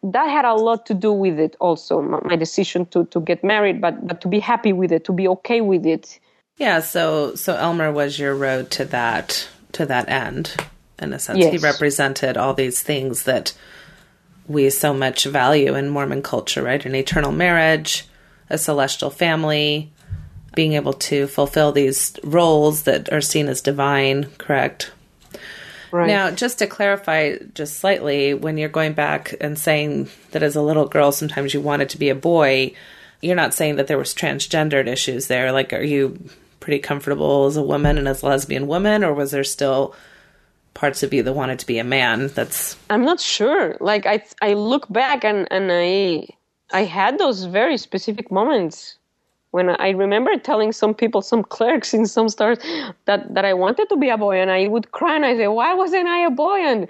[0.03, 3.45] that had a lot to do with it also my, my decision to to get
[3.45, 6.19] married but but to be happy with it to be okay with it
[6.57, 10.55] Yeah, so so Elmer was your road to that to that end
[10.99, 11.39] in a sense.
[11.45, 13.55] He represented all these things that
[14.47, 16.85] we so much value in Mormon culture, right?
[16.85, 18.07] An eternal marriage,
[18.49, 19.93] a celestial family,
[20.55, 24.93] being able to fulfill these roles that are seen as divine, correct?
[25.93, 30.57] right Now, just to clarify just slightly, when you're going back and saying that as
[30.57, 32.73] a little girl sometimes you wanted to be a boy,
[33.21, 35.53] you're not saying that there was transgendered issues there.
[35.53, 36.19] Like, are you
[36.61, 39.95] pretty comfortable as a woman and as a lesbian woman, or was there still
[40.75, 42.29] parts of you that wanted to be a man?
[42.29, 43.77] That's I'm not sure.
[43.81, 46.29] Like I I look back and and I
[46.73, 48.97] I had those very specific moments
[49.51, 52.59] when I remember telling some people, some clerks in some stores
[53.07, 55.49] that that I wanted to be a boy, and I would cry and I say,
[55.49, 56.59] why wasn't I a boy?
[56.59, 56.89] And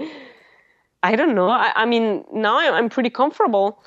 [1.02, 1.48] I don't know.
[1.48, 3.82] I, I mean, now I'm I'm pretty comfortable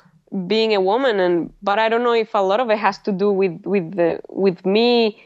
[0.46, 3.12] being a woman, and but I don't know if a lot of it has to
[3.12, 5.22] do with with the with me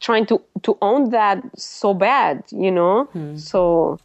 [0.00, 3.04] trying to to own that so bad, you know.
[3.12, 3.36] Hmm.
[3.36, 3.98] So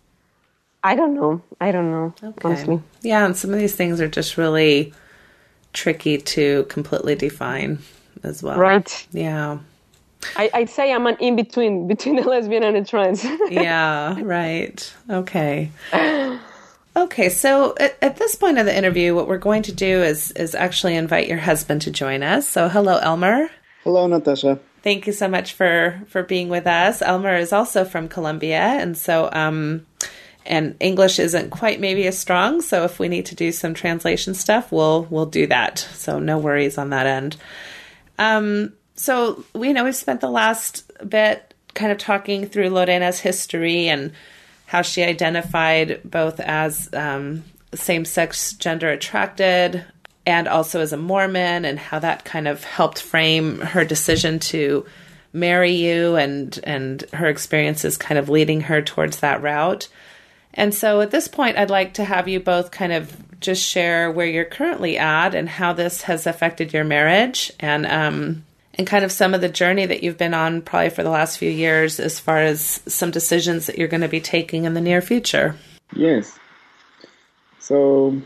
[0.84, 1.42] I don't know.
[1.60, 2.14] I don't know.
[2.44, 2.82] Honestly.
[3.02, 4.94] Yeah, and some of these things are just really
[5.74, 7.80] tricky to completely define
[8.24, 8.58] as well.
[8.58, 9.08] Right.
[9.12, 9.60] Yeah.
[10.36, 13.24] I, I'd say I'm an in between between a lesbian and a trans.
[13.50, 14.94] yeah, right.
[15.10, 15.72] Okay.
[16.96, 20.32] Okay, so at, at, this point of the interview, what we're going to do is
[20.32, 22.48] is actually invite your husband to join us.
[22.48, 23.50] So, hello, Elmer.
[23.84, 24.60] Hello, Natasha.
[24.84, 27.02] Thank you so much for for being with us.
[27.02, 29.86] Elmer is also from Colombia, and so um,
[30.46, 32.62] and English isn't quite maybe as strong.
[32.62, 35.80] So, if we need to do some translation stuff, we'll we'll do that.
[35.80, 37.38] So, no worries on that end.
[38.20, 43.88] Um, so we know we've spent the last bit kind of talking through Lorena's history
[43.88, 44.12] and
[44.72, 47.44] how she identified both as um,
[47.74, 49.84] same sex gender attracted
[50.26, 54.86] and also as a Mormon, and how that kind of helped frame her decision to
[55.34, 59.90] marry you and and her experiences kind of leading her towards that route.
[60.54, 64.10] And so at this point I'd like to have you both kind of just share
[64.10, 68.46] where you're currently at and how this has affected your marriage and um
[68.76, 71.38] and kind of some of the journey that you've been on probably for the last
[71.38, 74.82] few years as far as some decisions that you're going to be taking in the
[74.82, 75.56] near future.
[75.94, 76.40] Yes.
[77.60, 78.22] So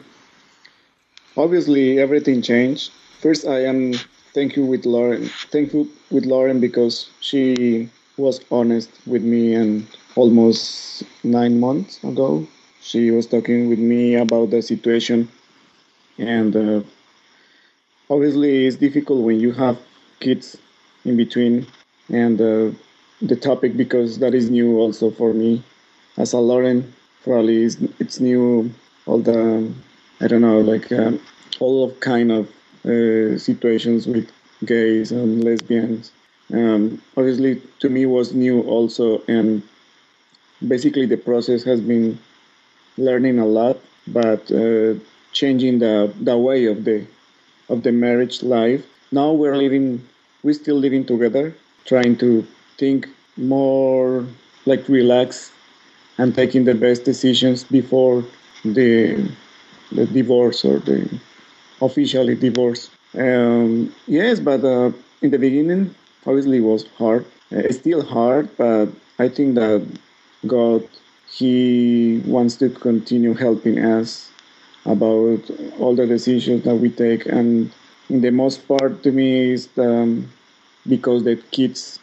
[1.36, 2.92] obviously everything changed.
[3.22, 3.94] First, I am
[4.34, 5.30] thank you with Lauren.
[5.52, 9.86] Thank you with Lauren because she was honest with me and
[10.16, 12.48] almost nine months ago
[12.86, 15.28] she was talking with me about the situation
[16.18, 16.82] and uh,
[18.10, 19.78] obviously it's difficult when you have
[20.20, 20.58] kids
[21.04, 21.68] in between
[22.10, 22.72] and uh,
[23.22, 25.64] the topic because that is new also for me.
[26.18, 26.94] As a Lauren
[27.24, 28.72] probably is, it's new
[29.06, 29.72] all the
[30.22, 31.12] I don't know like uh,
[31.60, 32.50] all of kind of
[32.86, 34.32] uh, situations with
[34.64, 36.12] gays and lesbians.
[36.54, 39.64] Um, obviously to me was new also and
[40.68, 42.20] basically the process has been
[42.98, 44.94] learning a lot but uh,
[45.32, 47.06] changing the the way of the
[47.70, 48.86] of the marriage life
[49.16, 49.88] now we're living
[50.44, 51.46] we're still living together
[51.86, 52.30] trying to
[52.78, 53.08] think
[53.38, 54.26] more
[54.66, 55.52] like relax
[56.18, 58.24] and taking the best decisions before
[58.64, 58.90] the
[59.92, 61.00] the divorce or the
[61.82, 62.90] officially divorce.
[63.26, 64.92] Um, yes but uh,
[65.22, 65.84] in the beginning
[66.26, 67.26] obviously it was hard.
[67.52, 68.88] It's still hard but
[69.20, 69.82] i think that
[70.56, 70.82] god
[71.38, 74.30] he wants to continue helping us
[74.86, 75.42] about
[75.80, 77.72] all the decisions that we take and
[78.10, 80.24] the most part to me is the,
[80.88, 82.00] because the kids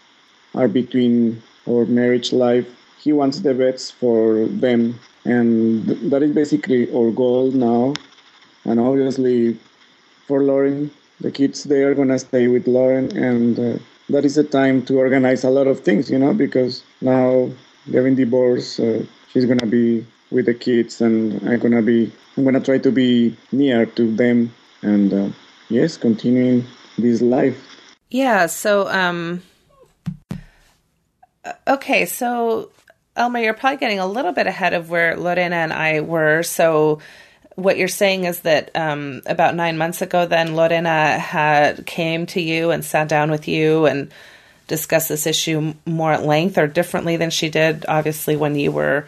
[0.55, 2.67] are between our marriage life.
[3.01, 4.99] He wants the best for them.
[5.25, 7.95] And that is basically our goal now.
[8.65, 9.59] And obviously
[10.27, 10.91] for lauren
[11.21, 13.17] the kids they are to stay with lauren.
[13.17, 13.79] And uh,
[14.09, 17.51] that is a time to organize a lot of things you know because now
[17.91, 19.01] getting divorced uh,
[19.33, 23.37] she's to be with the kids and i'm to be i'm to try to be
[23.53, 24.53] near to them.
[24.83, 25.29] And uh,
[25.73, 26.65] yes, continuing
[26.99, 27.57] this life.
[28.11, 28.47] Yeah.
[28.47, 29.43] So, um,
[31.67, 32.05] okay.
[32.05, 32.71] So,
[33.17, 36.43] Elmer, you're probably getting a little bit ahead of where Lorena and I were.
[36.43, 37.01] So,
[37.57, 42.41] what you're saying is that um, about nine months ago, then Lorena had came to
[42.41, 44.13] you and sat down with you and
[44.69, 49.07] discussed this issue more at length or differently than she did, obviously, when you were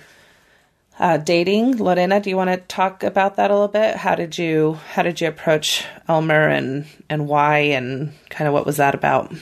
[0.99, 1.79] uh, dating.
[1.79, 3.97] Lorena, do you want to talk about that a little bit?
[3.97, 8.67] How did you how did you approach Elmer and and why and kind of what
[8.67, 9.33] was that about?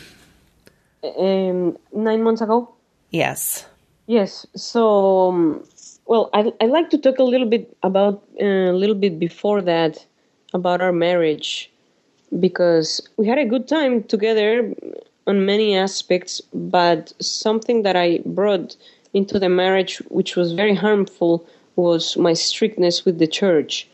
[1.19, 2.73] Um, nine months ago.
[3.11, 3.67] Yes.
[4.07, 4.47] Yes.
[4.57, 5.65] So, um,
[6.07, 9.63] well, I I like to talk a little bit about uh, a little bit before
[9.63, 10.05] that
[10.55, 11.71] about our marriage
[12.41, 14.75] because we had a good time together
[15.27, 18.77] on many aspects, but something that I brought
[19.15, 21.47] into the marriage, which was very harmful,
[21.77, 23.89] was my strictness with the church.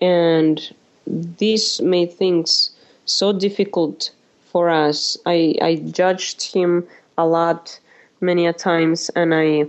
[0.00, 0.74] And
[1.06, 2.70] this made things
[3.04, 4.10] so difficult
[4.50, 5.16] for us.
[5.26, 6.86] I, I judged him
[7.18, 7.78] a lot,
[8.20, 9.66] many a times, and I,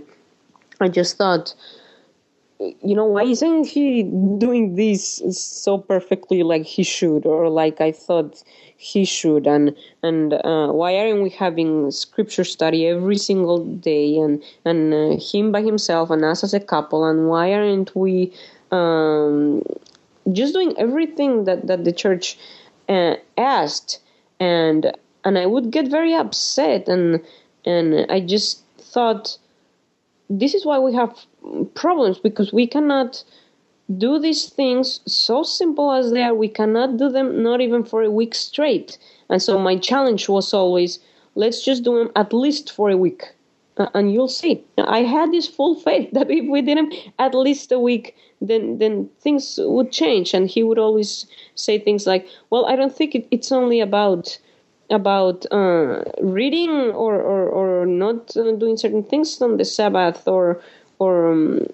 [0.80, 1.54] I just thought,
[2.82, 7.92] you know, why isn't he doing this so perfectly like he should, or like I
[7.92, 8.42] thought
[8.76, 9.46] he should?
[9.46, 15.16] And and uh, why aren't we having scripture study every single day and and uh,
[15.18, 17.04] him by himself and us as a couple?
[17.04, 18.32] And why aren't we
[18.70, 19.62] um,
[20.32, 22.38] just doing everything that that the church
[22.88, 24.00] uh, asked?
[24.40, 24.92] And
[25.24, 27.20] and I would get very upset and
[27.64, 29.38] and I just thought
[30.30, 31.16] this is why we have
[31.74, 33.24] problems because we cannot
[33.98, 36.34] do these things so simple as they are.
[36.34, 38.98] We cannot do them not even for a week straight.
[39.28, 40.98] And so my challenge was always
[41.34, 43.32] let's just do them at least for a week.
[43.76, 44.62] Uh, and you'll see.
[44.78, 48.78] I had this full faith that if we did them at least a week then
[48.78, 50.34] then things would change.
[50.34, 54.38] And he would always say things like well i don't think it, it's only about
[54.90, 60.60] about uh, reading or, or, or not uh, doing certain things on the Sabbath or
[61.04, 61.66] or um,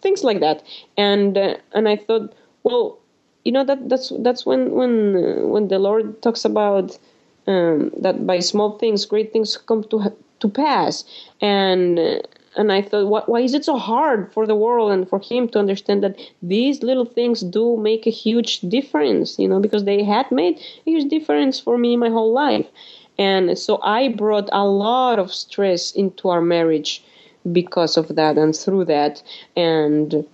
[0.00, 0.62] things like that.
[0.96, 2.98] And uh, and I thought, well,
[3.44, 6.98] you know that that's that's when when uh, when the Lord talks about
[7.46, 11.04] um, that by small things great things come to to pass
[11.40, 12.18] and uh,
[12.56, 15.48] and I thought, why, why is it so hard for the world and for him
[15.48, 20.04] to understand that these little things do make a huge difference, you know, because they
[20.04, 22.66] had made a huge difference for me my whole life.
[23.18, 27.02] And so I brought a lot of stress into our marriage
[27.50, 29.22] because of that and through that.
[29.56, 30.26] And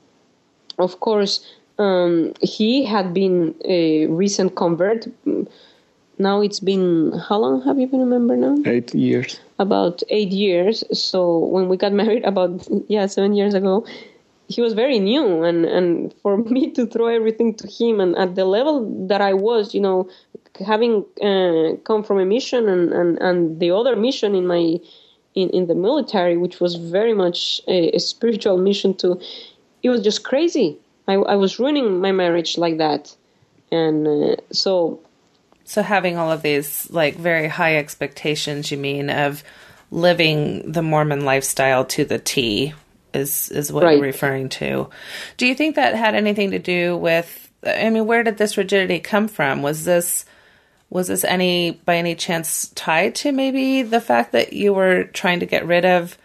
[0.79, 1.45] of course,
[1.79, 5.07] um, he had been a recent convert.
[6.19, 8.57] Now it's been, how long have you been a member now?
[8.67, 9.39] Eight years.
[9.59, 10.83] About eight years.
[10.93, 13.87] So when we got married, about, yeah, seven years ago,
[14.49, 15.45] he was very new.
[15.45, 19.35] And, and for me to throw everything to him and at the level that I
[19.35, 20.09] was, you know,
[20.67, 24.79] having uh, come from a mission and, and, and the other mission in my
[25.35, 29.21] in, in the military, which was very much a, a spiritual mission to,
[29.83, 30.77] it was just crazy.
[31.07, 33.15] I, I was ruining my marriage like that.
[33.71, 35.01] And uh, so
[35.65, 39.45] So having all of these like very high expectations, you mean, of
[39.91, 42.75] living the Mormon lifestyle to the T
[43.15, 43.97] is is what Right.
[43.97, 44.89] you're referring to.
[45.39, 49.01] Do you think that had anything to do with I mean, where did this rigidity
[49.01, 49.63] come from?
[49.63, 50.25] Was this
[50.91, 55.41] was this any by any chance tied to maybe the fact that you were trying
[55.41, 56.17] to get rid of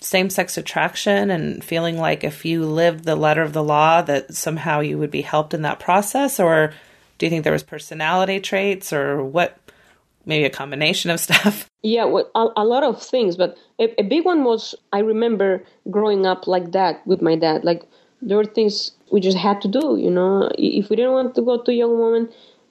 [0.00, 4.32] same sex attraction and feeling like if you lived the letter of the law that
[4.34, 6.72] somehow you would be helped in that process or
[7.18, 9.58] do you think there was personality traits or what
[10.24, 14.02] maybe a combination of stuff Yeah, well, a, a lot of things, but a, a
[14.02, 17.64] big one was I remember growing up like that with my dad.
[17.64, 17.82] Like
[18.20, 20.50] there were things we just had to do, you know.
[20.58, 22.28] If we didn't want to go to young woman,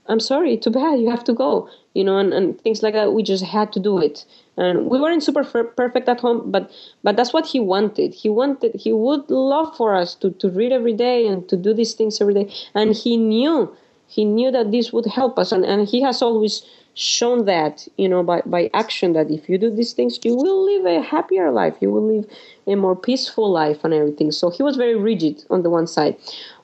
[0.10, 3.14] I'm sorry, too bad, you have to go, you know, and, and things like that.
[3.14, 6.72] We just had to do it, and we weren't super fer- perfect at home, but
[7.04, 8.14] but that's what he wanted.
[8.14, 11.74] He wanted he would love for us to to read every day and to do
[11.74, 13.76] these things every day, and he knew
[14.08, 18.10] he knew that this would help us and, and he has always shown that you
[18.10, 21.52] know by, by action that if you do these things you will live a happier
[21.52, 22.26] life you will live
[22.66, 26.18] a more peaceful life and everything so he was very rigid on the one side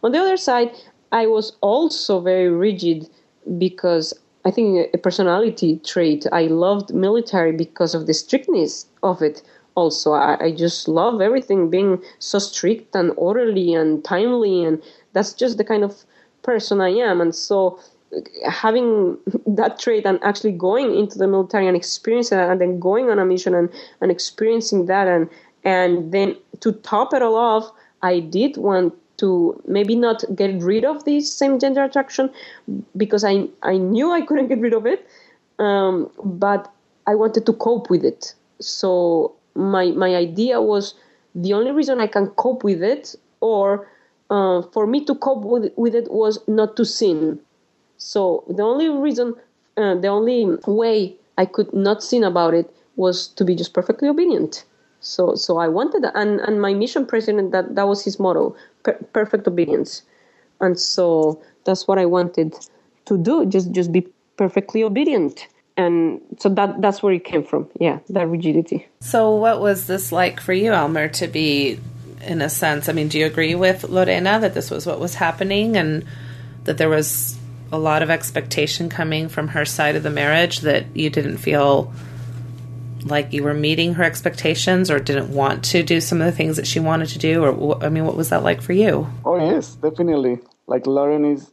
[0.04, 0.72] on the other side
[1.12, 3.08] i was also very rigid
[3.58, 4.14] because
[4.46, 9.42] i think a personality trait i loved military because of the strictness of it
[9.76, 14.82] also I, I just love everything being so strict and orderly and timely and
[15.14, 16.04] that's just the kind of
[16.44, 17.22] person I am.
[17.22, 17.80] And so
[18.48, 19.18] having
[19.48, 23.18] that trait and actually going into the military and experiencing that and then going on
[23.18, 23.70] a mission and,
[24.02, 25.30] and experiencing that and
[25.66, 27.72] and then to top it all off,
[28.02, 32.30] I did want to maybe not get rid of this same gender attraction
[32.98, 35.08] because I I knew I couldn't get rid of it.
[35.60, 36.72] Um, but
[37.08, 38.34] I wanted to cope with it.
[38.60, 40.94] So my my idea was
[41.36, 43.88] the only reason I can cope with it or
[44.30, 47.40] uh, for me to cope with, with it was not to sin.
[47.98, 49.36] So the only reason,
[49.78, 54.08] uh, the only way I could not sin about it was to be just perfectly
[54.08, 54.66] obedient.
[55.04, 56.14] So, so I wanted, that.
[56.16, 60.02] and and my mission president that that was his motto, per- perfect obedience,
[60.62, 62.56] and so that's what I wanted
[63.06, 63.46] to do.
[63.46, 67.70] Just just be perfectly obedient, and so that that's where it came from.
[67.80, 68.88] Yeah, that rigidity.
[69.02, 71.80] So, what was this like for you, Elmer, to be,
[72.22, 72.88] in a sense?
[72.88, 76.06] I mean, do you agree with Lorena that this was what was happening and
[76.64, 77.38] that there was
[77.74, 81.92] a lot of expectation coming from her side of the marriage that you didn't feel
[83.06, 86.58] like you were meeting her expectations or didn't want to do some of the things
[86.58, 87.44] that she wanted to do?
[87.44, 89.08] Or, I mean, what was that like for you?
[89.26, 90.40] Oh yes, definitely.
[90.68, 91.52] Like Lauren is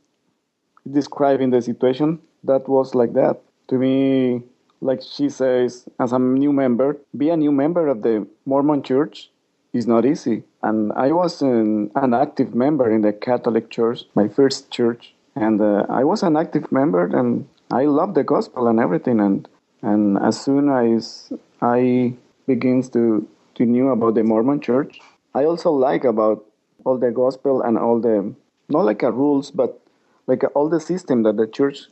[0.90, 3.40] describing the situation, that was like that.
[3.68, 4.42] To me,
[4.80, 9.30] like she says, as a new member, be a new member of the Mormon Church
[9.72, 10.42] is not easy.
[10.62, 15.60] And I was an, an active member in the Catholic Church, my first church, and
[15.60, 19.20] uh, I was an active member, and I loved the gospel and everything.
[19.20, 19.48] And
[19.82, 22.14] and as soon as I
[22.46, 25.00] begins to to knew about the Mormon Church,
[25.34, 26.44] I also like about
[26.84, 28.34] all the gospel and all the
[28.68, 29.80] not like a rules, but
[30.26, 31.88] like all the system that the church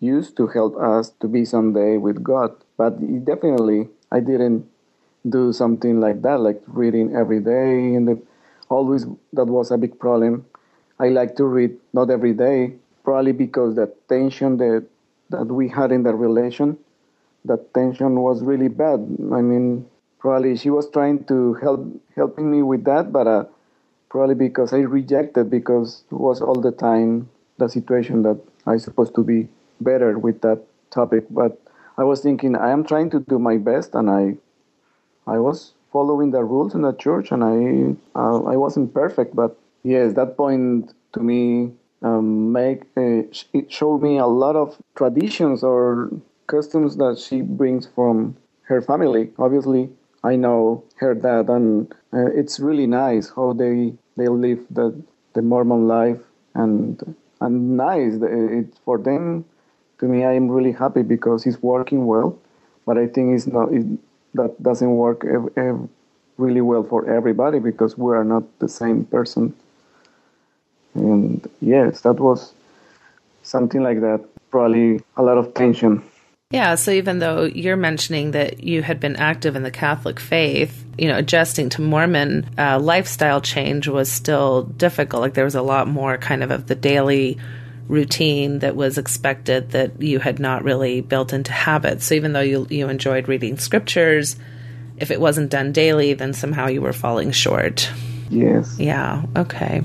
[0.00, 2.54] used to help us to be someday with God.
[2.76, 4.68] But it definitely, I didn't
[5.28, 7.94] do something like that, like reading every day.
[7.94, 8.22] And the,
[8.68, 10.46] always that was a big problem.
[11.00, 12.74] I like to read not every day,
[13.04, 14.86] probably because the tension that
[15.30, 16.78] that we had in the relation,
[17.44, 19.00] that tension was really bad.
[19.32, 19.86] I mean,
[20.18, 21.86] probably she was trying to help
[22.16, 23.44] helping me with that, but uh,
[24.10, 27.28] probably because I rejected because it was all the time
[27.58, 29.48] the situation that I supposed to be
[29.80, 30.60] better with that
[30.90, 31.24] topic.
[31.30, 31.60] But
[31.96, 34.36] I was thinking I am trying to do my best, and I
[35.26, 39.56] I was following the rules in the church, and I uh, I wasn't perfect, but
[39.82, 41.72] yes, that point to me
[42.02, 43.22] um, make uh,
[43.52, 46.10] it showed me a lot of traditions or
[46.48, 49.30] customs that she brings from her family.
[49.38, 49.90] Obviously,
[50.24, 54.86] I know her dad, and uh, it's really nice how they they live the
[55.34, 56.20] the Mormon life,
[56.54, 59.44] and and nice it for them.
[60.00, 62.38] To me, I am really happy because it's working well,
[62.86, 63.86] but I think it's not it,
[64.34, 65.88] that doesn't work ev- ev-
[66.38, 69.54] really well for everybody because we are not the same person.
[70.94, 72.52] And yes, that was
[73.42, 74.24] something like that.
[74.50, 76.02] Probably a lot of tension.
[76.50, 80.82] Yeah, so even though you're mentioning that you had been active in the Catholic faith,
[80.96, 85.20] you know, adjusting to Mormon uh, lifestyle change was still difficult.
[85.20, 87.36] Like there was a lot more kind of of the daily
[87.86, 92.06] routine that was expected that you had not really built into habits.
[92.06, 94.36] So even though you you enjoyed reading scriptures,
[94.96, 97.90] if it wasn't done daily, then somehow you were falling short.
[98.30, 98.74] Yes.
[98.78, 99.22] Yeah.
[99.36, 99.82] Okay.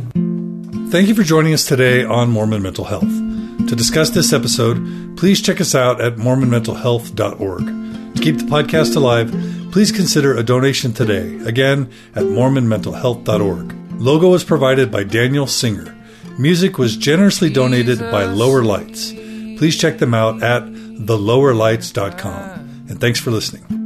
[0.92, 3.23] Thank you for joining us today on Mormon Mental Health.
[3.68, 8.16] To discuss this episode, please check us out at MormonMentalHealth.org.
[8.16, 9.32] To keep the podcast alive,
[9.72, 13.76] please consider a donation today, again at MormonMentalHealth.org.
[14.00, 15.96] Logo was provided by Daniel Singer.
[16.38, 19.12] Music was generously donated by Lower Lights.
[19.12, 22.86] Please check them out at thelowerlights.com.
[22.90, 23.84] And thanks for listening.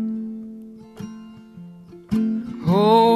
[2.68, 3.07] over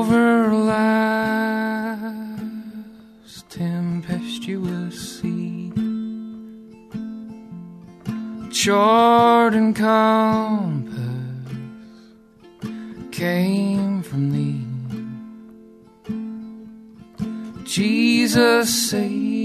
[8.68, 10.94] And compass
[13.12, 14.64] came from thee.
[17.66, 19.40] Jesus, Savior,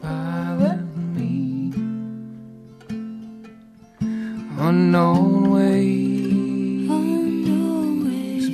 [0.00, 0.80] pilot
[1.14, 1.74] me.
[4.58, 6.88] Unknown ways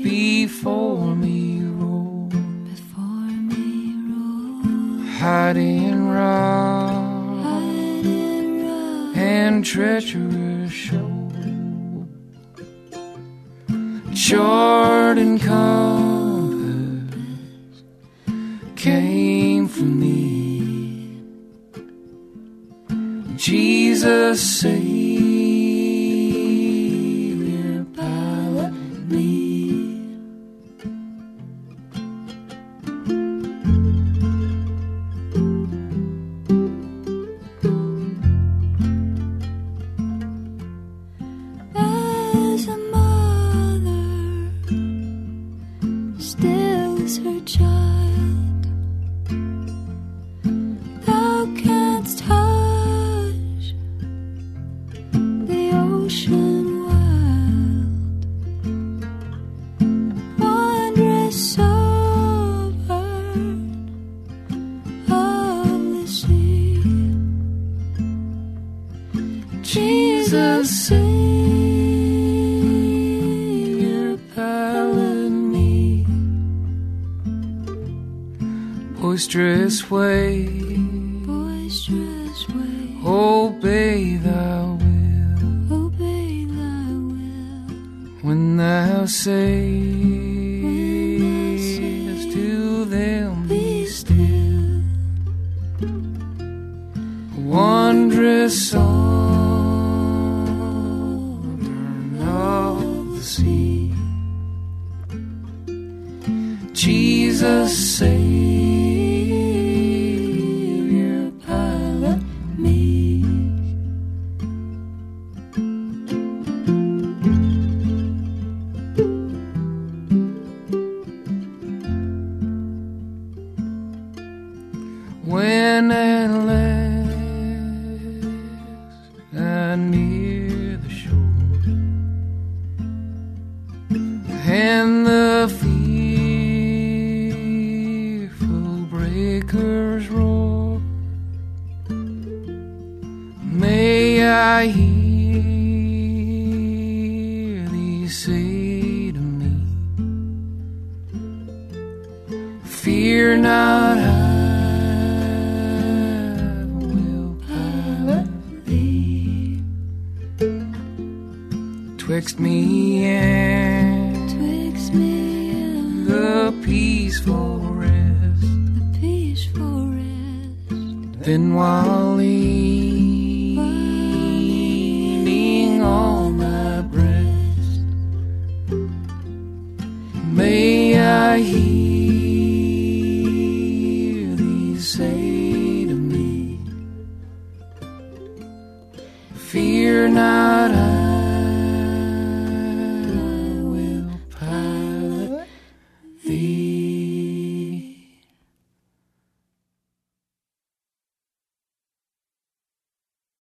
[0.02, 2.28] before me roll,
[5.20, 6.97] hiding rock
[9.28, 12.06] and treacherous shore.
[14.14, 16.74] Chart and compass
[18.76, 21.20] came from thee.
[23.36, 24.87] Jesus, Savior,